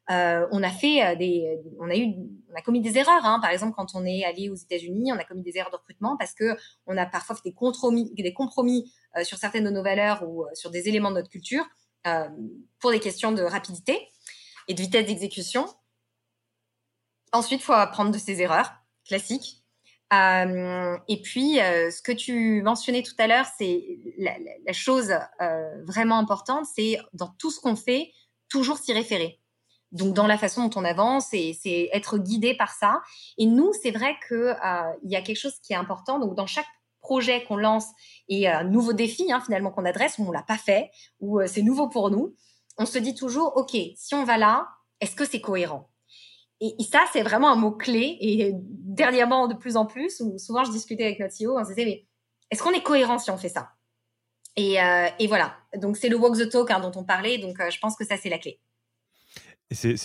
[0.09, 2.13] euh, on a fait euh, des, on a eu,
[2.51, 3.23] on a commis des erreurs.
[3.23, 3.39] Hein.
[3.39, 6.17] Par exemple, quand on est allé aux États-Unis, on a commis des erreurs de recrutement
[6.17, 9.83] parce que on a parfois fait des compromis, des compromis euh, sur certaines de nos
[9.83, 11.65] valeurs ou sur des éléments de notre culture
[12.79, 14.09] pour des questions de rapidité
[14.67, 15.67] et de vitesse d'exécution.
[17.31, 18.73] Ensuite, faut apprendre de ces erreurs
[19.05, 19.60] classiques
[20.13, 25.83] euh, et puis, euh, ce que tu mentionnais tout à l'heure, c'est la, chose euh,
[25.85, 28.11] vraiment importante, c'est dans tout ce qu'on fait,
[28.49, 29.39] toujours s'y référer.
[29.93, 33.01] Donc, dans la façon dont on avance, c'est être guidé par ça.
[33.37, 34.53] Et nous, c'est vrai que
[35.03, 36.19] il y a quelque chose qui est important.
[36.19, 36.67] Donc, dans chaque
[37.01, 37.87] projet qu'on lance
[38.29, 41.61] et un nouveau défi hein, finalement qu'on adresse, où on l'a pas fait, où c'est
[41.61, 42.35] nouveau pour nous,
[42.77, 44.69] on se dit toujours, ok, si on va là,
[45.01, 45.89] est-ce que c'est cohérent?
[46.61, 48.17] Et, ça, c'est vraiment un mot-clé.
[48.21, 51.69] Et dernièrement, de plus en plus, où souvent je discutais avec notre CEO, on se
[51.69, 52.05] disait, mais
[52.51, 53.71] est-ce qu'on est cohérent si on fait ça?
[54.55, 55.55] Et, euh, et, voilà.
[55.75, 57.39] Donc, c'est le walk the talk hein, dont on parlait.
[57.39, 58.59] Donc, euh, je pense que ça, c'est la clé.
[59.71, 59.95] C'est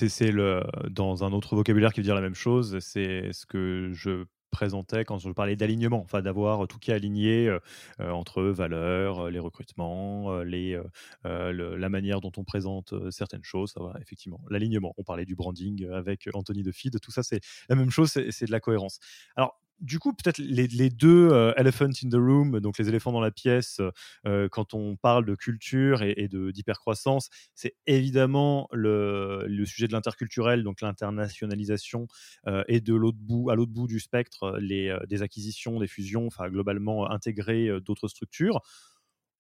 [0.90, 2.78] dans un autre vocabulaire qui veut dire la même chose.
[2.80, 4.24] C'est ce que je
[4.57, 7.59] présentais quand je parlais d'alignement, enfin d'avoir tout qui est aligné euh,
[8.00, 10.80] euh, entre valeurs, euh, les recrutements, les,
[11.24, 13.74] la manière dont on présente certaines choses.
[14.00, 14.94] Effectivement, l'alignement.
[14.96, 18.50] On parlait du branding avec Anthony de tout ça c'est la même chose, c'est de
[18.50, 18.98] la cohérence.
[19.36, 23.20] Alors du coup, peut-être les, deux euh, elephant in the room, donc les éléphants dans
[23.20, 23.81] la pièce,
[24.27, 30.62] euh, quand on parle de culture et, de d'hypercroissance, c'est évidemment le, sujet de l'interculturel,
[30.62, 32.07] donc l'internationalisation,
[32.47, 36.27] euh, et de l'autre bout, à l'autre bout du spectre, les, des acquisitions, des fusions,
[36.27, 38.62] enfin globalement intégrer d'autres structures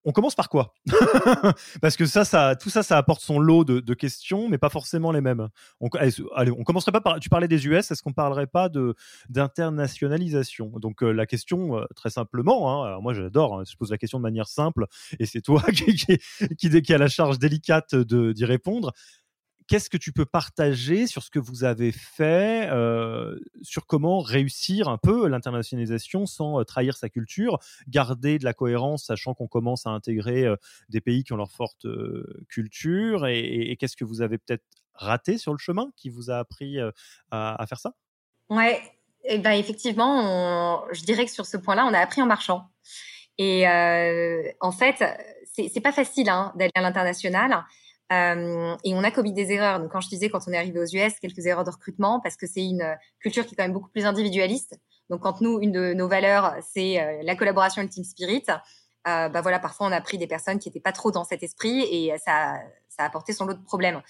[0.06, 0.72] on commence par quoi
[1.82, 5.20] Parce que ça, tout ça, ça apporte son lot de, questions, mais pas forcément les
[5.20, 5.48] mêmes.
[5.80, 5.88] On,
[6.34, 7.18] allez, on commencerait pas par.
[7.18, 8.94] Tu parlais des US, est-ce qu'on parlerait pas de
[9.28, 10.72] d'internationalisation?
[10.76, 14.18] Donc euh, la question, euh, très simplement, hein, moi j'adore, hein, je pose la question
[14.18, 14.86] de manière simple,
[15.18, 16.18] et c'est toi qui, qui,
[16.56, 18.92] qui, qui, a la charge délicate d'y répondre
[19.66, 24.88] qu'est-ce que tu peux partager sur ce que vous avez fait, euh, sur comment réussir
[24.88, 27.58] un peu l'internationalisation sans euh, trahir sa culture,
[27.88, 30.56] garder de la cohérence, sachant qu'on commence à intégrer euh,
[30.88, 31.86] des pays qui ont leur forte
[32.48, 34.64] culture, et, qu'est-ce que vous avez peut-être
[34.94, 36.78] raté sur le chemin qui vous a appris
[37.30, 37.92] à, faire ça?
[38.48, 38.80] Ouais,
[39.24, 42.70] eh ben effectivement, je dirais que sur ce point-là, on a appris en marchant.
[43.38, 45.04] Et en fait,
[45.52, 47.64] c'est pas facile hein, d'aller à l'international.
[48.12, 49.80] Euh, et on a commis des erreurs.
[49.80, 52.36] Donc, quand je disais, quand on est arrivé aux US, quelques erreurs de recrutement, parce
[52.36, 54.78] que c'est une euh, culture qui est quand même beaucoup plus individualiste.
[55.10, 58.44] Donc, quand nous, une de nos valeurs, c'est euh, la collaboration et le team spirit,
[59.04, 61.82] bah voilà, parfois on a pris des personnes qui n'étaient pas trop dans cet esprit
[61.82, 64.02] et ça, ça a apporté son lot de problèmes.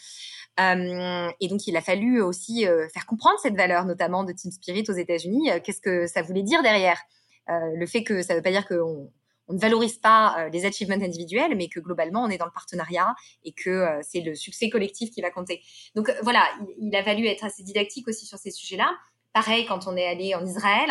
[0.59, 4.95] Et donc, il a fallu aussi faire comprendre cette valeur, notamment de team spirit aux
[4.95, 5.51] États-Unis.
[5.63, 6.99] Qu'est-ce que ça voulait dire derrière?
[7.47, 9.13] Le fait que ça ne veut pas dire qu'on
[9.49, 12.53] on ne valorise pas euh, les achievements individuels, mais que globalement, on est dans le
[12.53, 15.63] partenariat et que euh, c'est le succès collectif qui va compter.
[15.95, 16.45] Donc euh, voilà,
[16.81, 18.91] il, a fallu être assez didactique aussi sur ces sujets-là.
[19.33, 20.91] Pareil quand on est allé en Israël,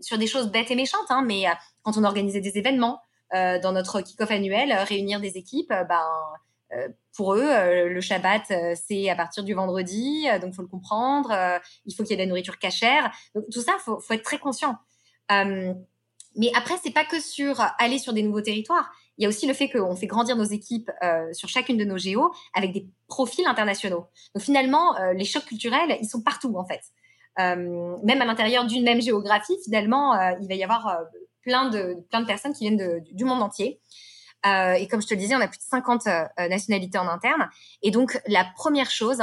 [0.00, 1.44] sur des choses bêtes et méchantes, hein, mais
[1.82, 6.00] quand on organisait des événements dans notre kick-off annuel, réunir des équipes, ben
[7.14, 11.30] pour eux, le Shabbat, c'est à partir du vendredi, donc faut le comprendre.
[11.84, 13.12] il faut qu'il y ait de la nourriture cachère.
[13.34, 14.78] Donc tout ça, faut, faut être très conscient.
[16.36, 18.90] Mais après, c'est pas que sur aller sur des nouveaux territoires.
[19.18, 21.84] Il y a aussi le fait qu'on fait grandir nos équipes euh, sur chacune de
[21.84, 24.06] nos géos avec des profils internationaux.
[24.34, 26.80] Donc finalement, euh, les chocs culturels, ils sont partout en fait.
[27.38, 31.04] Euh, même à l'intérieur d'une même géographie, finalement, euh, il va y avoir euh,
[31.42, 33.80] plein de plein de personnes qui viennent du monde entier.
[34.44, 36.06] et comme je te le disais, on a plus de 50
[36.50, 37.48] nationalités en interne.
[37.82, 39.22] Et donc la première chose,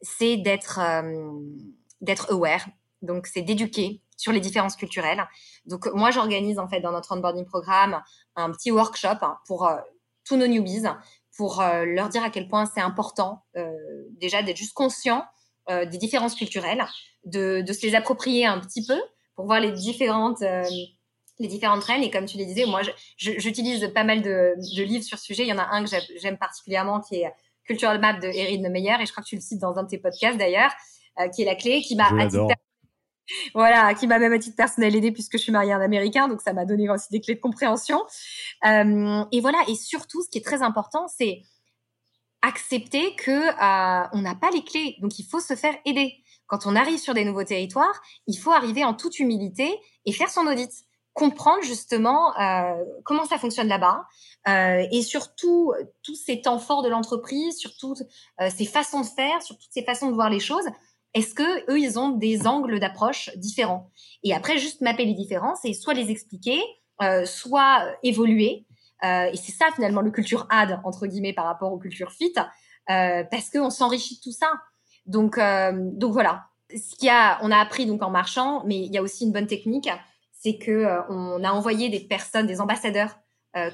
[0.00, 0.80] c'est d'être
[2.00, 2.66] d'être aware.
[3.02, 5.26] Donc c'est d'éduquer sur les différences culturelles.
[5.64, 8.02] Donc moi, j'organise en fait dans notre onboarding programme
[8.36, 9.76] un petit workshop hein, pour euh,
[10.24, 10.84] tous nos newbies,
[11.38, 13.72] pour euh, leur dire à quel point c'est important euh,
[14.20, 15.24] déjà d'être juste conscient
[15.68, 16.84] des différences culturelles,
[17.24, 19.00] de, de, se les approprier un petit peu
[19.36, 22.02] pour voir les différentes les différentes règles.
[22.02, 22.80] Et comme tu les disais, moi,
[23.16, 25.44] j'utilise pas mal de, de, livres sur ce sujet.
[25.44, 28.96] Il y en a un que j'aime particulièrement qui est Cultural Map de Erin Meyer,
[29.00, 30.72] et je crois que tu le cites dans un de tes podcasts d'ailleurs,
[31.36, 32.10] qui est la clé, qui m'a
[33.54, 36.28] voilà, qui m'a même à titre personnel aidé puisque je suis mariée à un Américain,
[36.28, 38.02] donc ça m'a donné aussi des clés de compréhension.
[38.66, 41.42] Euh, et voilà, et surtout, ce qui est très important, c'est
[42.42, 46.14] accepter que euh, on n'a pas les clés, donc il faut se faire aider.
[46.46, 50.30] Quand on arrive sur des nouveaux territoires, il faut arriver en toute humilité et faire
[50.30, 50.72] son audit,
[51.12, 54.06] comprendre justement euh, comment ça fonctionne là-bas,
[54.90, 58.02] et surtout tous ces temps forts de l'entreprise, sur toutes
[58.48, 60.66] ces façons de faire, sur toutes ces façons de voir les choses
[61.14, 63.90] est-ce que eux ils ont des angles d'approche différents?
[64.22, 66.60] Et après juste mapper les différences et soit les expliquer,
[67.02, 68.66] euh, soit évoluer.
[69.02, 72.34] Euh, et c'est ça finalement le culture ad entre guillemets par rapport aux cultures fit,
[72.90, 74.52] euh, parce qu'on s'enrichit de tout ça.
[75.06, 76.44] Donc euh, donc voilà.
[76.70, 79.24] Ce qu'il y a, on a appris donc en marchant, mais il y a aussi
[79.24, 79.88] une bonne technique,
[80.32, 83.16] c'est que euh, on a envoyé des personnes, des ambassadeurs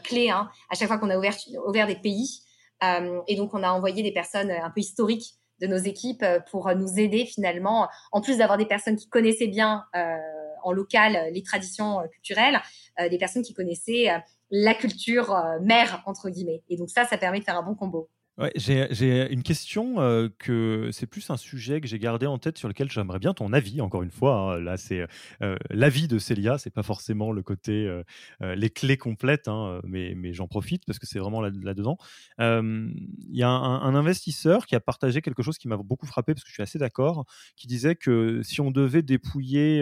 [0.05, 2.41] clés hein, à chaque fois qu'on a ouvert ouvert des pays.
[2.83, 6.73] et donc on a envoyé des personnes un peu historiques de nos équipes euh, pour
[6.75, 10.17] nous aider finalement, en plus d'avoir des personnes qui connaissaient bien euh,
[10.63, 12.61] en local les traditions euh, culturelles,
[13.11, 14.09] des personnes qui connaissaient
[14.51, 16.63] la culture mère entre guillemets.
[16.71, 18.09] Et donc ça, ça permet de faire un bon combo.
[18.39, 22.59] Ouais, j'ai une question euh, que c'est plus un sujet que j'ai gardé en tête
[22.59, 23.81] sur lequel j'aimerais bien ton avis.
[23.81, 24.61] Encore une fois, hein.
[24.61, 25.07] là c'est
[25.43, 30.13] euh, l'avis de Célia, c'est pas forcément le côté euh, les clés complètes, hein, mais,
[30.15, 31.97] mais j'en profite parce que c'est vraiment là-dedans.
[32.39, 32.95] Il
[33.31, 36.51] y a un, investisseur qui a partagé quelque chose qui m'a beaucoup frappé parce que
[36.51, 37.25] je suis assez d'accord,
[37.57, 39.81] qui disait que si on devait dépouiller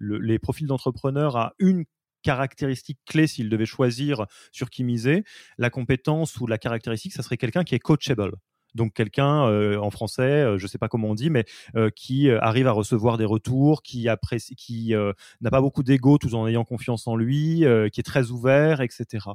[0.00, 1.84] les profils d'entrepreneurs à une
[2.24, 5.22] caractéristique clé s'il devait choisir sur qui miser,
[5.58, 8.32] la compétence ou la caractéristique, ça serait quelqu'un qui est coachable.
[8.74, 11.44] Donc quelqu'un euh, en français, euh, je ne sais pas comment on dit, mais
[11.76, 14.08] euh, qui arrive à recevoir des retours, qui
[14.56, 14.94] qui
[15.40, 19.26] n'a pas beaucoup d'ego tout en ayant confiance en lui, qui est très ouvert, etc.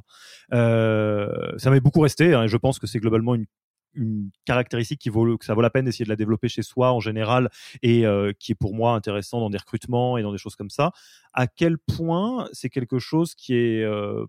[0.52, 2.34] ça m'est beaucoup resté.
[2.34, 3.46] Hein, et je pense que c'est globalement une
[3.94, 6.92] une caractéristique qui vaut que ça vaut la peine d'essayer de la développer chez soi
[6.92, 7.50] en général
[7.82, 10.70] et euh, qui est pour moi intéressant dans des recrutements et dans des choses comme
[10.70, 10.92] ça.
[11.32, 14.26] À quel point c'est quelque chose qui est euh,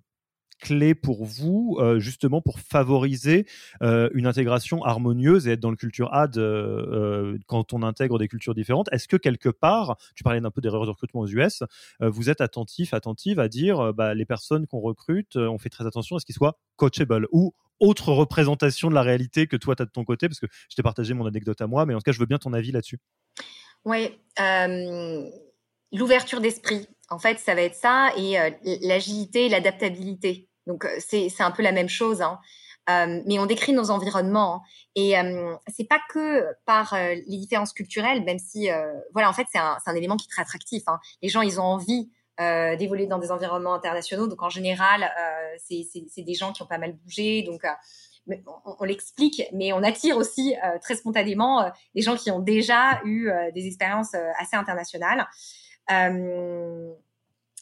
[0.61, 3.45] clé pour vous, euh, justement pour favoriser
[3.81, 6.35] une intégration harmonieuse et être dans le culture ad
[7.47, 10.85] quand on intègre des cultures différentes Est-ce que quelque part, tu parlais d'un peu d'erreurs
[10.85, 11.63] de recrutement aux US,
[11.99, 16.15] vous êtes attentif, attentive à dire bah, les personnes qu'on recrute, on fait très attention
[16.15, 19.85] à ce qu'ils soient coachable ou autre représentation de la réalité que toi, tu as
[19.85, 20.29] de ton côté?
[20.29, 22.27] Parce que je t'ai partagé mon anecdote à moi, mais en tout cas, je veux
[22.27, 22.99] bien ton avis là-dessus.
[23.83, 25.29] Oui, euh,
[25.91, 28.51] l'ouverture d'esprit, en fait, ça va être ça, et euh,
[28.83, 30.47] l'agilité, l'adaptabilité.
[30.71, 32.21] Donc, euh, c'est un peu la même chose.
[32.21, 32.39] Hein.
[33.27, 34.61] mais on décrit nos environnements hein.
[34.95, 35.13] et
[35.73, 38.69] c'est pas que par les différences culturelles, même si
[39.13, 40.83] voilà en fait c'est un, un, élément qui est très attractif.
[40.87, 40.99] Hein.
[41.21, 42.09] Les gens ils ont envie
[42.41, 44.25] euh, d'évoluer dans des environnements internationaux.
[44.25, 47.43] Donc en général, euh, c'est des gens qui ont pas mal bougé.
[47.43, 48.35] Donc euh,
[48.79, 53.67] on, l'explique, mais on attire aussi très spontanément des gens qui ont déjà eu des
[53.67, 55.27] expériences assez internationales.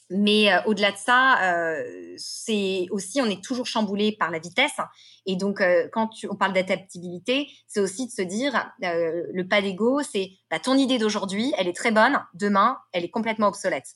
[0.09, 1.39] Mais au-delà de ça,
[2.17, 4.77] c'est aussi, on est toujours chamboulé par la vitesse.
[5.25, 5.61] Et donc,
[5.93, 10.75] quand on parle d'adaptabilité, c'est aussi de se dire, le pas d'ego, c'est bah, ton
[10.75, 12.19] idée d'aujourd'hui, elle est très bonne.
[12.33, 13.95] Demain, elle est complètement obsolète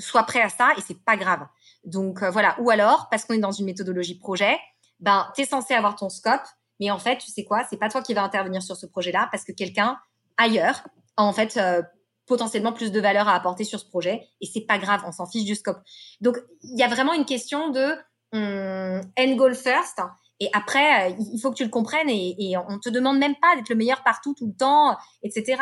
[0.00, 1.46] sois prêt à ça et c'est pas grave.
[1.84, 2.56] Donc euh, voilà.
[2.60, 4.58] Ou alors, parce qu'on est dans une méthodologie projet,
[4.98, 6.42] ben tu es censé avoir ton scope,
[6.80, 9.28] mais en fait, tu sais quoi, c'est pas toi qui vas intervenir sur ce projet-là
[9.30, 9.98] parce que quelqu'un
[10.36, 10.82] ailleurs
[11.16, 11.82] a en fait euh,
[12.30, 15.26] potentiellement plus de valeur à apporter sur ce projet et c'est pas grave, on s'en
[15.26, 15.80] fiche du scope.
[16.20, 17.92] Donc il y a vraiment une question de
[18.32, 20.00] hum, end goal first.
[20.42, 23.34] Et après, euh, il faut que tu le comprennes et, et on te demande même
[23.42, 25.60] pas d'être le meilleur partout tout le temps, etc.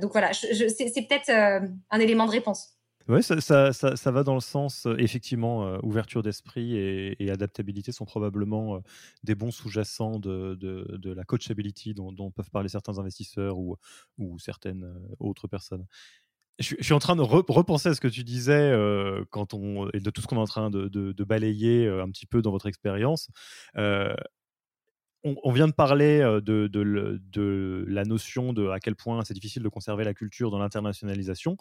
[0.00, 1.30] donc voilà, c'est peut-être
[1.90, 2.79] un élément de réponse.
[3.08, 7.92] Oui, ça, ça, ça, va dans le sens, euh, effectivement, euh, ouverture d'esprit et, adaptabilité
[7.92, 8.80] sont probablement euh,
[9.24, 13.76] des bons sous-jacents de, de, la coachability dont, peuvent parler certains investisseurs ou,
[14.18, 15.86] ou certaines autres personnes.
[16.58, 18.72] Je, suis en train de repenser à ce que tu disais
[19.30, 22.26] quand on, et de tout ce qu'on est en train de, de balayer un petit
[22.26, 23.30] peu dans votre expérience.
[25.22, 29.68] On, vient de parler de, de, la notion de à quel point c'est difficile de
[29.68, 31.56] conserver la culture dans l'internationalisation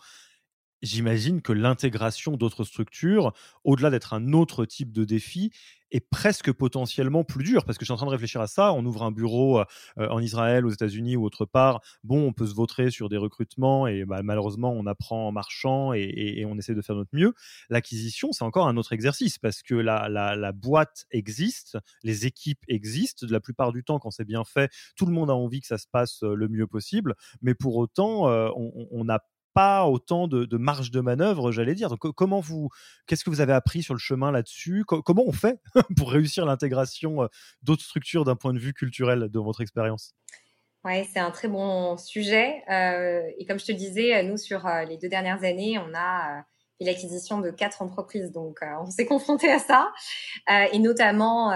[0.82, 5.52] j'imagine que l'intégration d'autres structures, au-delà d'être un autre type de défi,
[5.92, 8.74] est presque potentiellement plus dur parce que je suis en train de réfléchir à ça.
[8.74, 9.66] On ouvre un bureau euh,
[9.98, 11.82] en Israël, aux États-Unis ou autre part.
[12.04, 15.94] Bon, on peut se vautrer sur des recrutements et bah, malheureusement, on apprend en marchant
[15.94, 17.34] et, on essaie de faire notre mieux.
[17.70, 23.26] L'acquisition, c'est encore un autre exercice parce que la, boîte existe, les équipes existent.
[23.30, 25.78] La plupart du temps, quand c'est bien fait, tout le monde a envie que ça
[25.78, 27.16] se passe euh, le mieux possible.
[27.42, 29.20] Mais pour autant, euh, on n'a
[29.86, 31.90] autant de, marge de manœuvre, j'allais dire.
[31.90, 32.70] Donc, comment vous,
[33.08, 34.84] qu'est-ce que vous avez appris sur le chemin là-dessus?
[34.86, 35.60] Comment on fait
[35.98, 37.28] pour réussir l'intégration euh,
[37.64, 40.14] d'autres structures d'un point de vue culturel de votre expérience?
[40.86, 42.64] Ouais, c'est un très bon sujet.
[42.72, 46.44] Euh, et comme je te disais, nous, sur euh, les deux dernières années, on a
[46.78, 48.32] fait l'acquisition de quatre entreprises.
[48.32, 49.92] Donc, on s'est confronté à ça.
[50.72, 51.50] et notamment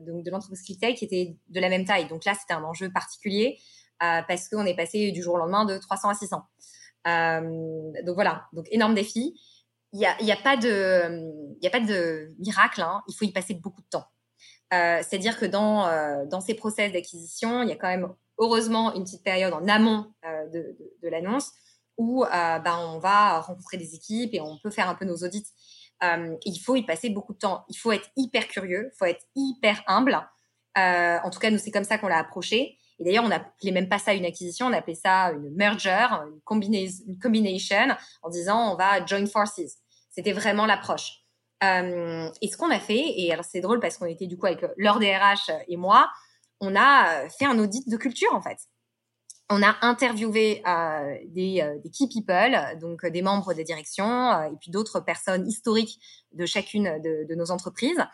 [0.00, 2.06] donc de l'entreprise Clicktail qui était de la même taille.
[2.08, 3.58] Donc là, c'était un enjeu particulier
[3.98, 6.42] parce qu'on est passé du jour au lendemain de 300 à 600.
[7.06, 9.38] Euh, donc voilà, donc énorme défi.
[9.92, 13.02] Il n'y a, a, pas de, miracle, hein.
[13.08, 14.04] il faut y passer beaucoup de temps.
[14.74, 18.94] Euh, c'est-à-dire que dans, euh, dans ces process d'acquisition, il y a quand même heureusement
[18.94, 20.12] une petite période en amont
[20.52, 21.52] de, de, l'annonce
[21.96, 25.46] où ben, on va rencontrer des équipes et on peut faire un peu nos audits.
[26.02, 27.64] il faut y passer beaucoup de temps.
[27.70, 30.20] Il faut être hyper curieux, il faut être hyper humble.
[30.74, 32.76] en tout cas, nous, c'est comme ça qu'on l'a approché.
[32.98, 37.18] Et d'ailleurs, on n'appelait même pas ça une acquisition, on appelait ça une merger, une,
[37.20, 37.88] combination,
[38.22, 39.60] en disant on va join forces.
[40.10, 41.26] C'était vraiment l'approche.
[41.64, 44.46] Euh, et ce qu'on a fait, et alors c'est drôle parce qu'on était du coup
[44.46, 46.10] avec leur DRH et moi,
[46.60, 48.58] on a fait un audit de culture en fait.
[49.48, 54.70] On a interviewé euh, des, euh, key people, donc des membres des directions et puis
[54.70, 56.00] d'autres personnes historiques
[56.32, 58.04] de chacune de, nos entreprises.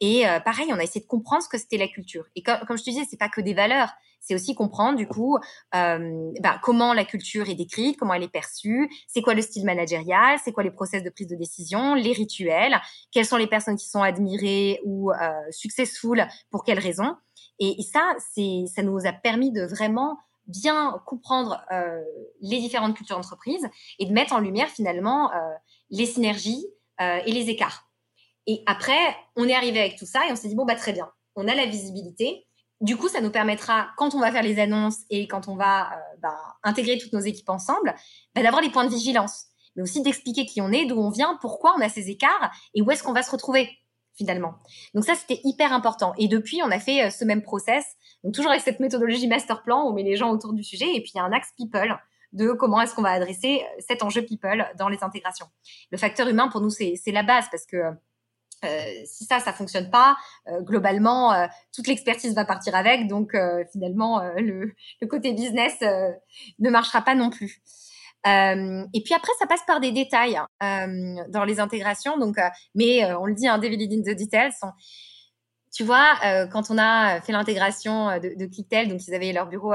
[0.00, 2.24] Et pareil, on a essayé de comprendre ce que c'était la culture.
[2.34, 3.90] Et comme je te disais, c'est pas que des valeurs,
[4.20, 5.38] c'est aussi comprendre du coup
[5.74, 9.64] euh, bah, comment la culture est décrite, comment elle est perçue, c'est quoi le style
[9.64, 13.76] managérial, c'est quoi les process de prise de décision, les rituels, quelles sont les personnes
[13.76, 15.16] qui sont admirées ou euh,
[15.50, 17.16] successful, pour quelles raisons.
[17.58, 22.00] Et, ça, ça nous a permis de vraiment bien comprendre euh,
[22.40, 23.66] les différentes cultures d'entreprise
[23.98, 25.36] et de mettre en lumière finalement euh,
[25.90, 26.64] les synergies
[27.24, 27.90] et les écarts.
[28.46, 30.92] Et après, on est arrivé avec tout ça et on s'est dit bon bah très
[30.92, 32.46] bien, on a la visibilité,
[32.80, 35.92] du coup, ça nous permettra, quand on va faire les annonces et quand on va
[35.92, 37.94] euh, bah, intégrer toutes nos équipes ensemble,
[38.34, 41.38] bah, d'avoir des points de vigilance, mais aussi d'expliquer qui on est, d'où on vient,
[41.40, 43.68] pourquoi on a ces écarts et où est-ce qu'on va se retrouver
[44.14, 44.54] finalement.
[44.94, 46.14] Donc ça, c'était hyper important.
[46.18, 47.84] Et depuis, on a fait euh, ce même process,
[48.24, 51.00] donc toujours avec cette méthodologie master plan, on met les gens autour du sujet et
[51.00, 51.98] puis il y a un axe people
[52.32, 55.46] de comment est-ce qu'on va adresser euh, cet enjeu people dans les intégrations.
[55.90, 57.92] Le facteur humain, pour nous, c'est la base parce que
[58.64, 60.16] euh, si ça, ça fonctionne pas,
[60.48, 63.08] euh, globalement, euh, toute l'expertise va partir avec.
[63.08, 63.36] Donc,
[63.72, 67.62] finalement, le, le, côté business ne marchera pas non plus.
[68.26, 70.86] et puis après, ça passe par des détails hein,
[71.28, 72.18] dans les intégrations.
[72.18, 72.36] Donc,
[72.74, 74.52] mais on le dit, hein, devil in the details.
[74.52, 74.72] Sont,
[75.72, 76.16] tu vois,
[76.50, 79.72] quand on a fait l'intégration de, de Clicktel, donc ils avaient leur bureau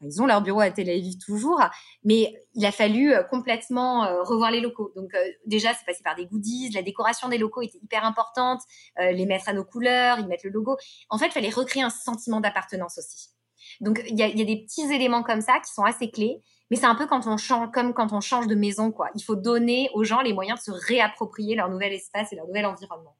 [0.00, 1.60] ils ont leur bureau à Tel Aviv toujours,
[2.04, 4.92] mais il a fallu euh, complètement euh, revoir les locaux.
[4.96, 8.60] Donc euh, déjà, c'est passé par des goodies, la décoration des locaux était hyper importante,
[8.98, 10.76] les mettre à nos couleurs, y mettre le logo.
[11.10, 13.28] En fait, il fallait recréer un sentiment d'appartenance aussi.
[13.80, 16.42] Donc il y a, y a, des petits éléments comme ça qui sont assez clés,
[16.70, 19.10] mais c'est un peu quand on change, comme quand on change de maison, quoi.
[19.14, 22.46] Il faut donner aux gens les moyens de se réapproprier leur nouvel espace et leur
[22.46, 23.16] nouvel environnement.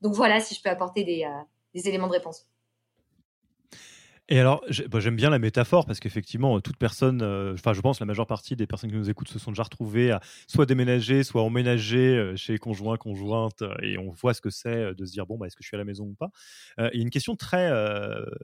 [0.00, 1.28] Donc voilà, si je peux apporter des,
[1.74, 2.48] des éléments de réponse.
[4.30, 7.98] Et alors, bah, j'aime bien la métaphore parce qu'effectivement, toute personne, euh, enfin, je pense
[7.98, 11.24] la majeure partie des personnes qui nous écoutent se sont déjà retrouvées à soit déménager,
[11.24, 15.12] soit emménager euh, chez conjoint, conjointe, euh, et on voit ce que c'est de se
[15.12, 16.30] dire bon, bah, est-ce que je suis à la maison ou pas?
[16.78, 17.68] Il y a une question très,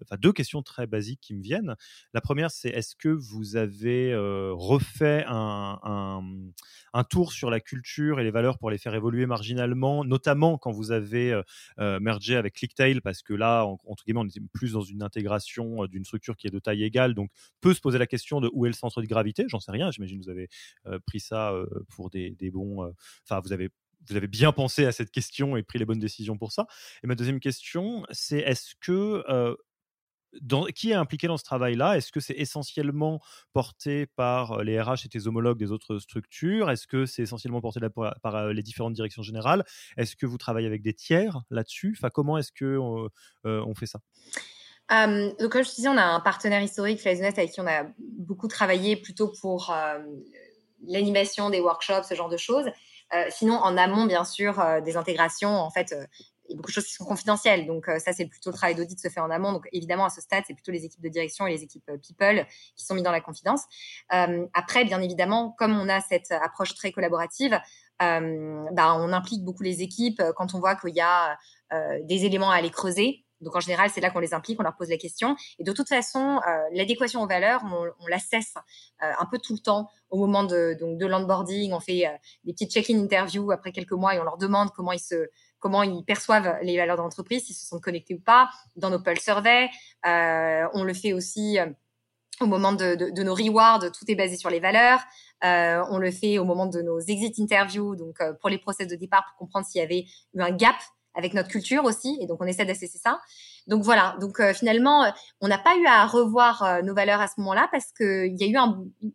[0.03, 1.77] enfin, deux questions très basiques qui me viennent.
[2.15, 6.23] La première, c'est est-ce que vous avez refait un, un,
[6.95, 10.73] un, tour sur la culture et les valeurs pour les faire évoluer marginalement, notamment quand
[10.73, 11.41] vous avez
[11.79, 15.89] mergé avec Clicktail, parce que là, entre guillemets, on était plus dans une intégration euh,
[15.89, 18.67] d'une structure qui est de taille égale, donc peut se poser la question de où
[18.67, 19.45] est le centre de gravité.
[19.49, 19.91] J'en sais rien.
[19.91, 20.49] J'imagine que vous avez
[20.87, 22.93] euh, pris ça euh, pour des, bons.
[23.25, 23.71] Enfin, vous avez
[24.09, 26.67] vous avez bien pensé à cette question et pris les bonnes décisions pour ça.
[27.03, 29.25] Et ma deuxième question, c'est est-ce que
[30.75, 31.97] qui est impliqué dans ce travail-là?
[31.97, 33.21] Est-ce que c'est essentiellement
[33.53, 36.71] porté par les RH et tes homologues des autres structures?
[36.71, 37.81] Est-ce que c'est essentiellement porté
[38.23, 39.65] par, les différentes directions générales?
[39.97, 41.95] Est-ce que vous travaillez avec des tiers là-dessus?
[41.97, 43.09] Enfin, Comment est-ce qu'on
[43.45, 44.01] on fait ça?
[44.93, 47.67] Euh, donc, comme je te disais, on a un partenaire historique, Flyzonet, avec qui on
[47.67, 49.99] a beaucoup travaillé plutôt pour euh,
[50.87, 52.67] l'animation des workshops, ce genre de choses.
[53.15, 55.95] Euh, sinon, en amont, bien sûr, des intégrations, en fait,
[56.47, 57.67] il y a beaucoup de choses qui sont confidentielles.
[57.67, 59.53] Donc, ça, c'est plutôt le travail d'audit se fait en amont.
[59.53, 62.47] Donc, évidemment, à ce stade, c'est plutôt les équipes de direction et les équipes people
[62.77, 63.63] qui sont mis dans la confidence.
[64.09, 67.59] après, bien évidemment, comme on a cette approche très collaborative,
[68.01, 71.39] bah, on implique beaucoup les équipes quand on voit qu'il y a
[72.03, 73.25] des éléments à aller creuser.
[73.45, 75.37] Donc en général, c'est là qu'on les implique, on leur pose la question.
[75.59, 78.55] Et de toute façon, euh, l'adéquation aux valeurs, on, la cesse
[79.03, 81.73] euh, un peu tout le temps au moment de, donc, de l'onboarding.
[81.73, 82.11] On fait euh,
[82.45, 85.29] des petites check-in interviews après quelques mois et on leur demande comment ils se
[85.61, 89.01] comment ils perçoivent les valeurs de l'entreprise, s'ils se sont connectés ou pas, dans nos
[89.01, 89.71] pulse surveys.
[90.05, 91.57] on le fait aussi
[92.43, 95.01] au moment de, nos rewards, tout est basé sur les valeurs.
[95.43, 99.25] On le fait au moment de nos exit interviews, donc pour les process de départ,
[99.25, 100.77] pour comprendre s'il y avait eu un gap
[101.15, 103.21] avec notre culture aussi, et donc on essaie d'assesser ça.
[103.67, 107.29] Donc voilà, donc euh, finalement, on n'a pas eu à revoir euh, nos valeurs à
[107.29, 108.57] ce moment-là parce qu'il y a eu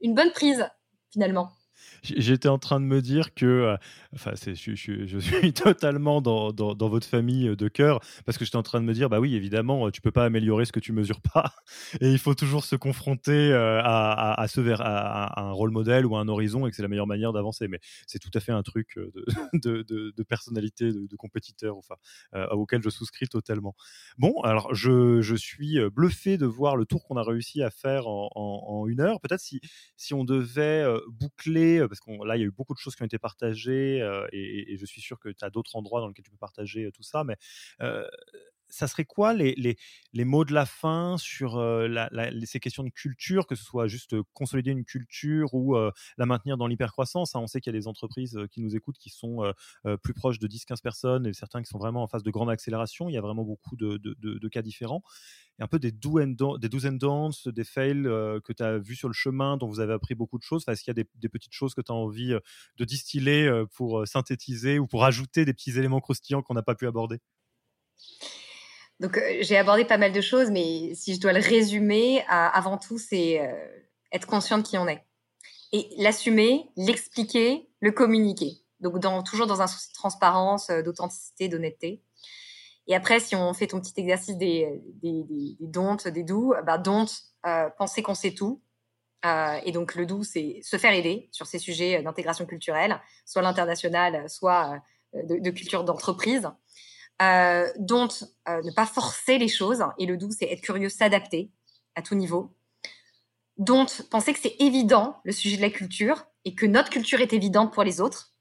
[0.01, 0.67] une bonne prise
[1.11, 1.51] finalement.
[2.03, 3.77] J'étais en train de me dire que, euh,
[4.15, 8.63] enfin, je, je, suis totalement dans, dans, votre famille de cœur, parce que j'étais en
[8.63, 11.21] train de me dire, bah oui, évidemment, tu peux pas améliorer ce que tu mesures
[11.21, 11.53] pas,
[12.01, 16.05] et il faut toujours se confronter euh, à, à, ce vers, à, un rôle modèle
[16.05, 17.67] ou à un horizon, et que c'est la meilleure manière d'avancer.
[17.67, 19.11] Mais c'est tout à fait un truc euh,
[19.53, 21.95] de, de, de, personnalité, de, compétiteur, enfin,
[22.33, 23.75] euh, auquel je souscris totalement.
[24.17, 28.07] Bon, alors je, je suis bluffé de voir le tour qu'on a réussi à faire
[28.07, 29.19] en, en, une heure.
[29.21, 29.59] Peut-être si,
[29.97, 33.03] si on devait boucler parce que là, il y a eu beaucoup de choses qui
[33.03, 36.25] ont été partagées euh, et, je suis sûr que tu as d'autres endroits dans lesquels
[36.25, 37.23] tu peux partager euh, tout ça.
[37.23, 37.35] Mais
[37.81, 38.07] euh,
[38.69, 39.77] ça serait quoi les,
[40.13, 41.61] mots de la fin sur
[42.45, 46.67] ces questions de culture, que ce soit juste consolider une culture ou la maintenir dans
[46.67, 47.39] l'hypercroissance hein?
[47.39, 49.53] On sait qu'il y a des entreprises qui nous écoutent qui sont
[50.03, 53.09] plus proches de 10-15 personnes et certains qui sont vraiment en phase de grande accélération.
[53.09, 55.01] Il y a vraiment beaucoup de, de, de, cas différents.
[55.59, 56.35] Et un peu des do and
[57.45, 60.43] des fails que tu as vus sur le chemin, dont vous avez appris beaucoup de
[60.43, 60.63] choses.
[60.67, 62.35] Est-ce qu'il y a des, des, petites choses que tu as envie
[62.77, 66.87] de distiller pour synthétiser ou pour ajouter des petits éléments croustillants qu'on n'a pas pu
[66.87, 67.19] aborder?
[68.99, 72.77] Donc, euh, j'ai abordé pas mal de choses, mais si je dois le résumer, avant
[72.77, 73.53] tout, c'est euh,
[74.11, 75.03] être conscient de qui on est.
[75.71, 78.57] Et l'assumer, l'expliquer, le communiquer.
[78.81, 82.01] Donc, toujours dans un souci de transparence, euh, d'authenticité, d'honnêteté.
[82.87, 86.77] Et après, si on fait ton petit exercice des, des, des, don'ts, des doux, bah,
[86.79, 87.07] don't,
[87.77, 88.63] penser qu'on sait tout.
[89.63, 94.27] et donc, le doux, c'est se faire aider sur ces sujets d'intégration culturelle, soit l'international,
[94.27, 94.81] soit
[95.13, 96.49] de, de culture d'entreprise.
[97.21, 98.07] Euh, dont
[98.47, 99.83] euh, ne pas forcer les choses.
[99.97, 101.51] Et le doux, c'est être curieux, s'adapter
[101.95, 102.55] à tout niveau.
[103.57, 107.33] Dont penser que c'est évident le sujet de la culture et que notre culture est
[107.33, 108.31] évidente pour les autres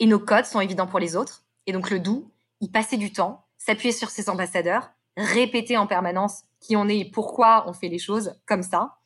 [0.00, 1.44] et nos codes sont évidents pour les autres.
[1.66, 2.30] Et donc le doux,
[2.60, 7.10] y passer du temps, s'appuyer sur ses ambassadeurs, répéter en permanence qui on est et
[7.10, 8.98] pourquoi on fait les choses comme ça.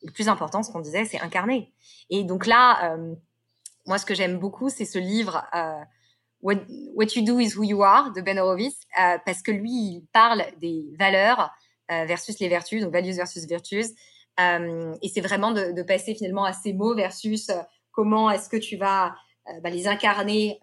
[0.00, 1.74] Et le plus important, ce qu'on disait, c'est incarner.
[2.08, 3.14] Et donc là, euh,
[3.86, 5.44] moi, ce que j'aime beaucoup, c'est ce livre
[6.42, 10.06] What, You Do Is Who You Are de Ben Horowitz, euh, parce que lui, il
[10.12, 11.50] parle des valeurs
[11.90, 13.84] euh, versus les vertus, donc values versus virtues.
[14.38, 17.50] Euh, et c'est vraiment de, passer finalement à ces mots versus
[17.92, 19.14] comment est-ce que tu vas
[19.62, 20.60] bah, les incarner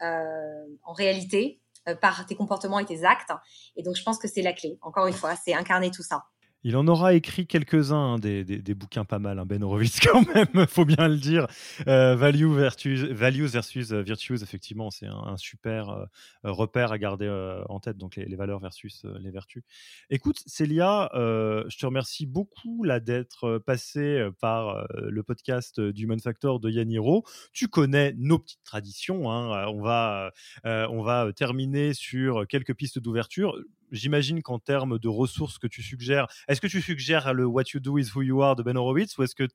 [0.83, 1.61] en réalité
[2.01, 3.31] par tes comportements et tes actes.
[3.75, 4.77] Et donc, je pense que c'est la clé.
[4.81, 6.23] Encore une fois, c'est incarner tout ça.
[6.67, 10.27] Il en aura écrit quelques-uns, hein, des, des, bouquins pas mal, hein, Ben Horowitz quand
[10.35, 11.47] même, faut bien le dire.
[11.87, 16.05] Euh, value versus, values versus uh, virtues, effectivement, c'est un, super euh,
[16.43, 19.63] repère à garder euh, en tête, donc les, valeurs versus euh, les vertus.
[20.09, 26.19] Écoute, Célia, euh, je te remercie beaucoup là d'être passée par le podcast du Human
[26.19, 27.23] Factor de Yaniro.
[27.53, 30.33] Tu connais nos petites traditions, hein, on, va,
[30.65, 33.57] on va terminer sur quelques pistes d'ouverture
[33.91, 37.79] j'imagine qu'en termes de ressources que tu suggères, est-ce que tu suggères le What You
[37.79, 39.47] Do Is Who You Are de Ben Horowitz ou est-ce que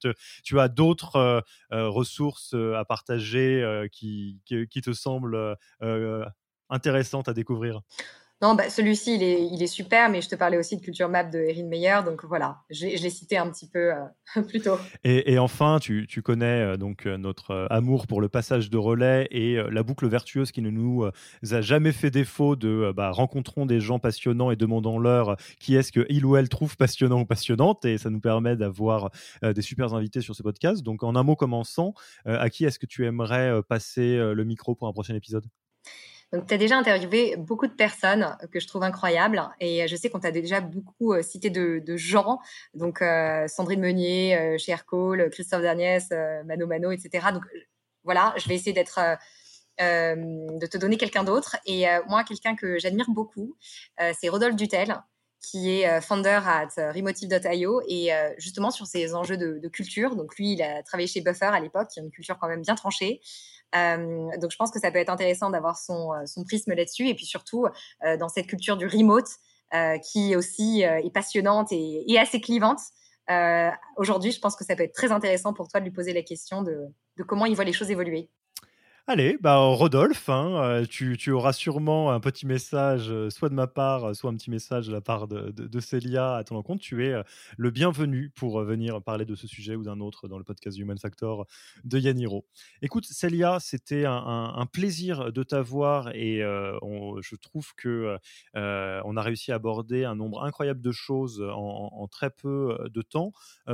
[0.42, 1.40] tu as d'autres euh,
[1.72, 3.42] euh, ressources euh, à partager
[3.92, 5.56] qui, qui, te semblent
[6.68, 7.80] intéressantes à découvrir?
[8.42, 11.38] Non, bah, celui-ci, il est, super, mais je te parlais aussi de Culture Map de
[11.38, 14.78] Erin Meyer, donc voilà, je, l'ai cité un petit peu euh, plus tôt.
[15.04, 19.58] Et, enfin, tu, connais euh, donc euh, notre amour pour le passage de relais et
[19.70, 24.00] la boucle vertueuse qui ne nous a jamais fait défaut de bah, rencontrons des gens
[24.00, 28.20] passionnants et demandons-leur qui est-ce qu'il ou elle trouve passionnant ou passionnante, et ça nous
[28.20, 29.10] permet d'avoir
[29.42, 30.82] des super invités sur ce podcast.
[30.82, 34.88] Donc, en un mot commençant, à qui est-ce que tu aimerais passer le micro pour
[34.88, 35.44] un prochain épisode?
[36.32, 40.08] Donc, tu as déjà interviewé beaucoup de personnes que je trouve incroyables et je sais
[40.08, 42.38] qu'on t'a déjà beaucoup euh, cité de, gens,
[42.72, 47.26] donc euh, Sandrine Meunier, euh, Cher Cole, Christophe Derniès, euh, Mano Mano, etc.
[47.34, 47.42] Donc
[48.02, 48.98] voilà, je vais essayer d'être
[49.80, 51.56] euh, de te donner quelqu'un d'autre.
[51.66, 53.56] Et moi, quelqu'un que j'admire beaucoup,
[54.14, 54.96] c'est Rodolphe Dutel,
[55.42, 60.14] qui est founder at remotive.io et justement sur ces enjeux de, de, culture.
[60.14, 62.62] Donc lui, il a travaillé chez Buffer à l'époque, qui a une culture quand même
[62.62, 63.20] bien tranchée.
[63.74, 67.08] Euh, donc je pense que ça peut être intéressant d'avoir son, euh, son prisme là-dessus
[67.08, 67.66] et puis surtout
[68.04, 69.28] euh, dans cette culture du remote
[69.74, 72.80] euh, qui aussi euh, est passionnante et, et assez clivante.
[73.96, 76.20] Aujourd'hui, je pense que ça peut être très intéressant pour toi de lui poser la
[76.20, 78.28] question de, de comment il voit les choses évoluer.
[79.08, 83.66] Allez, bah, Rodolphe, hein, euh, tu, auras sûrement un petit message, euh, soit de ma
[83.66, 86.80] part, soit un petit message de la part de, Célia à ton encontre.
[86.84, 87.24] Tu es euh,
[87.56, 90.96] le bienvenu pour venir parler de ce sujet ou d'un autre dans le podcast Human
[90.98, 91.48] Factor
[91.82, 92.46] de Yaniro.
[92.80, 96.78] Écoute, Célia, c'était un, plaisir de t'avoir et euh,
[97.22, 98.16] je trouve que
[98.54, 103.02] euh, on a réussi à aborder un nombre incroyable de choses en, très peu de
[103.02, 103.32] temps.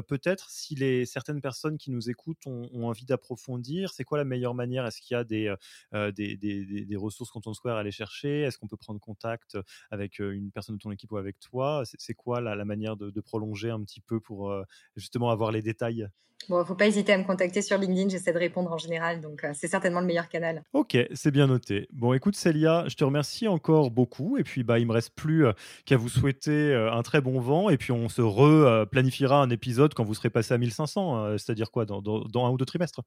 [0.08, 4.54] Peut-être si les certaines personnes qui nous écoutent ont, envie d'approfondir, c'est quoi la meilleure
[4.54, 4.86] manière?
[4.86, 5.54] Est-ce qu'il y des,
[5.94, 8.42] euh, des, des, des, ressources Content Square à aller chercher?
[8.42, 9.56] Est-ce qu'on peut prendre contact
[9.90, 11.82] avec une personne de ton équipe ou avec toi?
[11.84, 14.54] C'est quoi la, la manière de, prolonger un petit peu pour
[14.96, 16.08] justement avoir les détails?
[16.49, 19.45] Bon, faut pas hésiter à me contacter sur LinkedIn, j'essaie de répondre en général, donc
[19.45, 20.62] euh, c'est certainement le meilleur canal.
[20.72, 21.89] Ok, c'est bien noté.
[21.93, 25.47] Bon, écoute Célia, je te remercie encore beaucoup, et puis bah il me reste plus
[25.47, 25.53] euh,
[25.84, 29.93] qu'à vous souhaiter euh, un très bon vent, et puis on se replanifiera un épisode
[29.93, 33.03] quand vous serez passé à 1500, c'est-à-dire quoi, dans, dans, dans, un ou deux trimestres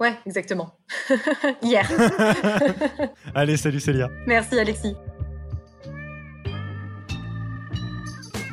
[0.00, 0.78] Ouais, exactement.
[1.62, 1.86] Hier.
[3.34, 4.08] Allez, salut Célia.
[4.26, 4.94] Merci Alexis.